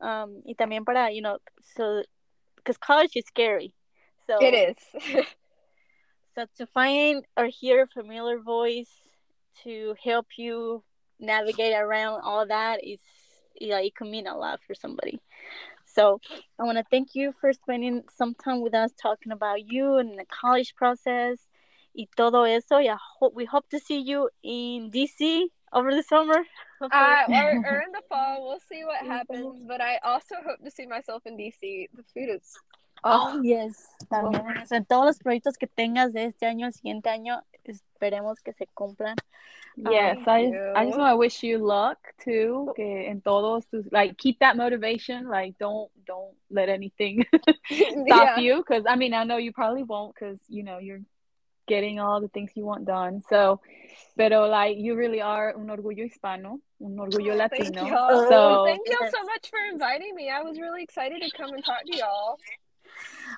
[0.00, 1.38] Um, y también para, you know,
[1.76, 2.02] so,
[2.56, 3.72] because college is scary.
[4.26, 5.26] So, It is.
[6.34, 8.90] So to find or hear a familiar voice
[9.64, 10.82] to help you
[11.18, 13.00] navigate around all that is,
[13.60, 15.20] yeah, it can mean a lot for somebody.
[15.84, 16.20] So
[16.58, 20.18] I want to thank you for spending some time with us talking about you and
[20.18, 21.38] the college process
[21.96, 22.78] y todo eso.
[22.78, 26.44] Yeah, ho- we hope to see you in DC over the summer.
[26.80, 29.62] uh, or, or in the fall, we'll see what happens.
[29.66, 31.88] But I also hope to see myself in DC.
[31.94, 32.56] The food is.
[33.02, 33.88] Oh, oh, yes.
[34.08, 37.42] También en eso, en todos los proyectos que tengas de este año, el siguiente año,
[37.64, 39.16] esperemos que se cumplan.
[39.76, 42.72] Yes, Thank I just, I just want to wish you luck too.
[42.76, 45.28] Que en todos tus, like keep that motivation.
[45.28, 47.24] Like don't don't let anything
[47.66, 48.38] stop yeah.
[48.38, 48.56] you.
[48.56, 50.14] Because I mean I know you probably won't.
[50.14, 51.00] Because you know you're
[51.66, 53.22] getting all the things you want done.
[53.28, 53.60] So,
[54.18, 57.86] pero like you really are un orgullo hispano, un orgullo Oh, thank latino.
[57.86, 58.28] y'all.
[58.28, 60.28] So thank y'all so much for inviting me.
[60.28, 62.38] I was really excited to come and talk to y'all.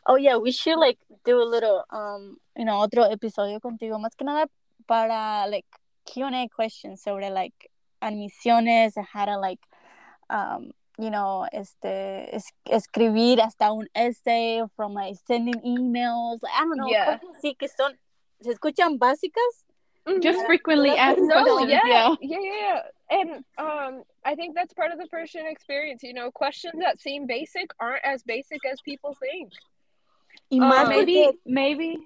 [0.06, 4.16] Oh yeah, we should like do a little um, you know, otro episodio contigo más
[4.16, 4.46] que nada
[4.86, 5.66] para like
[6.06, 7.70] Q&A questions sobre like
[8.02, 9.60] admisiones and how to like
[10.30, 16.38] um, you know, este es- escribir hasta un essay from like sending emails.
[16.42, 17.18] Like, I don't know, Yeah.
[17.34, 17.96] así que son
[18.42, 19.64] se escuchan básicas.
[20.20, 20.46] just Yeah.
[20.46, 21.70] frequently asked no, questions.
[21.70, 21.80] Yeah.
[21.86, 22.82] yeah, yeah, yeah.
[23.08, 26.02] And um, I think that's part of the first gen experience.
[26.02, 29.50] You know, questions that seem basic aren't as basic as people think.
[30.50, 31.98] Y Uh, Maybe maybe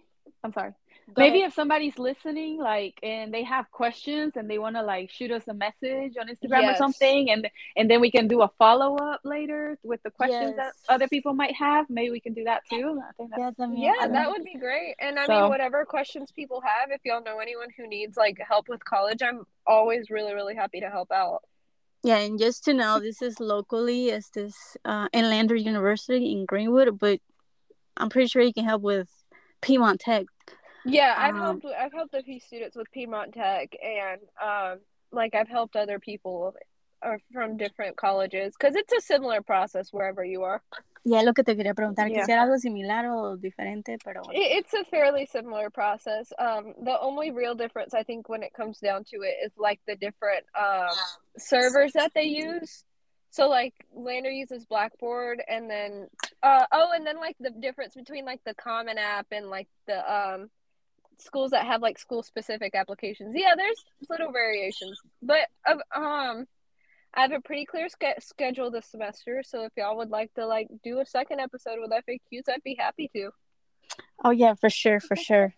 [0.44, 0.72] I'm sorry.
[1.14, 1.48] Go maybe ahead.
[1.50, 5.46] if somebody's listening like and they have questions and they want to like shoot us
[5.46, 9.78] a message on instagram or something and and then we can do a follow-up later
[9.84, 13.12] with the questions that other people might have maybe we can do that too i
[13.16, 13.78] think that's Yeah, también.
[13.86, 14.96] Yeah, I that would be great.
[14.98, 18.38] And I So- mean, whatever questions people have, if y'all know anyone who needs like
[18.52, 21.40] help with college, I'm always really, really happy to help out.
[22.06, 26.46] Yeah, and just to know, this is locally, it's this uh, in Lander University in
[26.46, 27.18] Greenwood, but
[27.96, 29.08] I'm pretty sure you can help with
[29.60, 30.26] Piedmont Tech.
[30.84, 31.66] Yeah, I've Um, helped.
[31.66, 34.78] I've helped a few students with Piedmont Tech, and um,
[35.10, 36.54] like I've helped other people
[37.02, 40.62] uh, from different colleges because it's a similar process wherever you are.
[41.04, 42.20] Es lo que te quería preguntar, Yeah.
[42.22, 44.32] quisiera algo similar o diferente, pero bueno.
[44.34, 46.32] It's a fairly similar process.
[46.36, 49.80] Um, the only real difference I think when it comes down to it is like
[49.86, 50.88] the different um
[51.38, 52.84] servers that they use.
[53.30, 56.08] So like Lander uses Blackboard, and then
[56.42, 60.00] uh oh, and then like the difference between like the Common App and like the
[60.12, 60.50] um
[61.18, 63.32] schools that have like school specific applications.
[63.36, 65.48] Yeah, there's little variations, but
[65.94, 66.46] um.
[67.16, 70.46] I have a pretty clear ske- schedule this semester, so if y'all would like to
[70.46, 73.30] like do a second episode with FAQs, I'd be happy to.
[74.22, 75.54] Oh, yeah, for sure, for sure.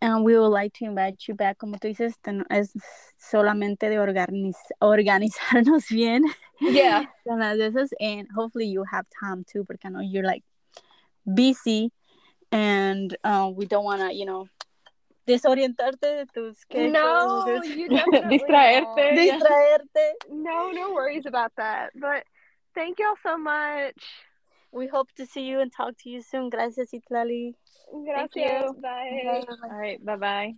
[0.00, 2.14] And we would like to invite you back, como tú dices,
[2.50, 2.72] es
[3.20, 6.24] solamente de organiz organizarnos bien.
[6.60, 7.04] Yeah.
[7.28, 10.44] con las de and hopefully you have time too, porque I know you're like
[11.32, 11.92] busy,
[12.50, 14.48] and uh, we don't want to, you know,
[15.26, 16.92] desorientarte de tus schedules.
[16.92, 18.86] No, you definitely Distraerte.
[18.86, 19.18] won't.
[19.18, 20.12] Distraerte.
[20.30, 21.90] No, no worries about that.
[21.94, 22.24] But
[22.74, 23.94] thank y'all so much.
[24.72, 26.48] We hope to see you and talk to you soon.
[26.48, 27.54] Gracias, Citlali.
[28.04, 28.32] Gracias.
[28.34, 28.80] you.
[28.80, 29.44] Bye.
[29.70, 30.54] all right bye bye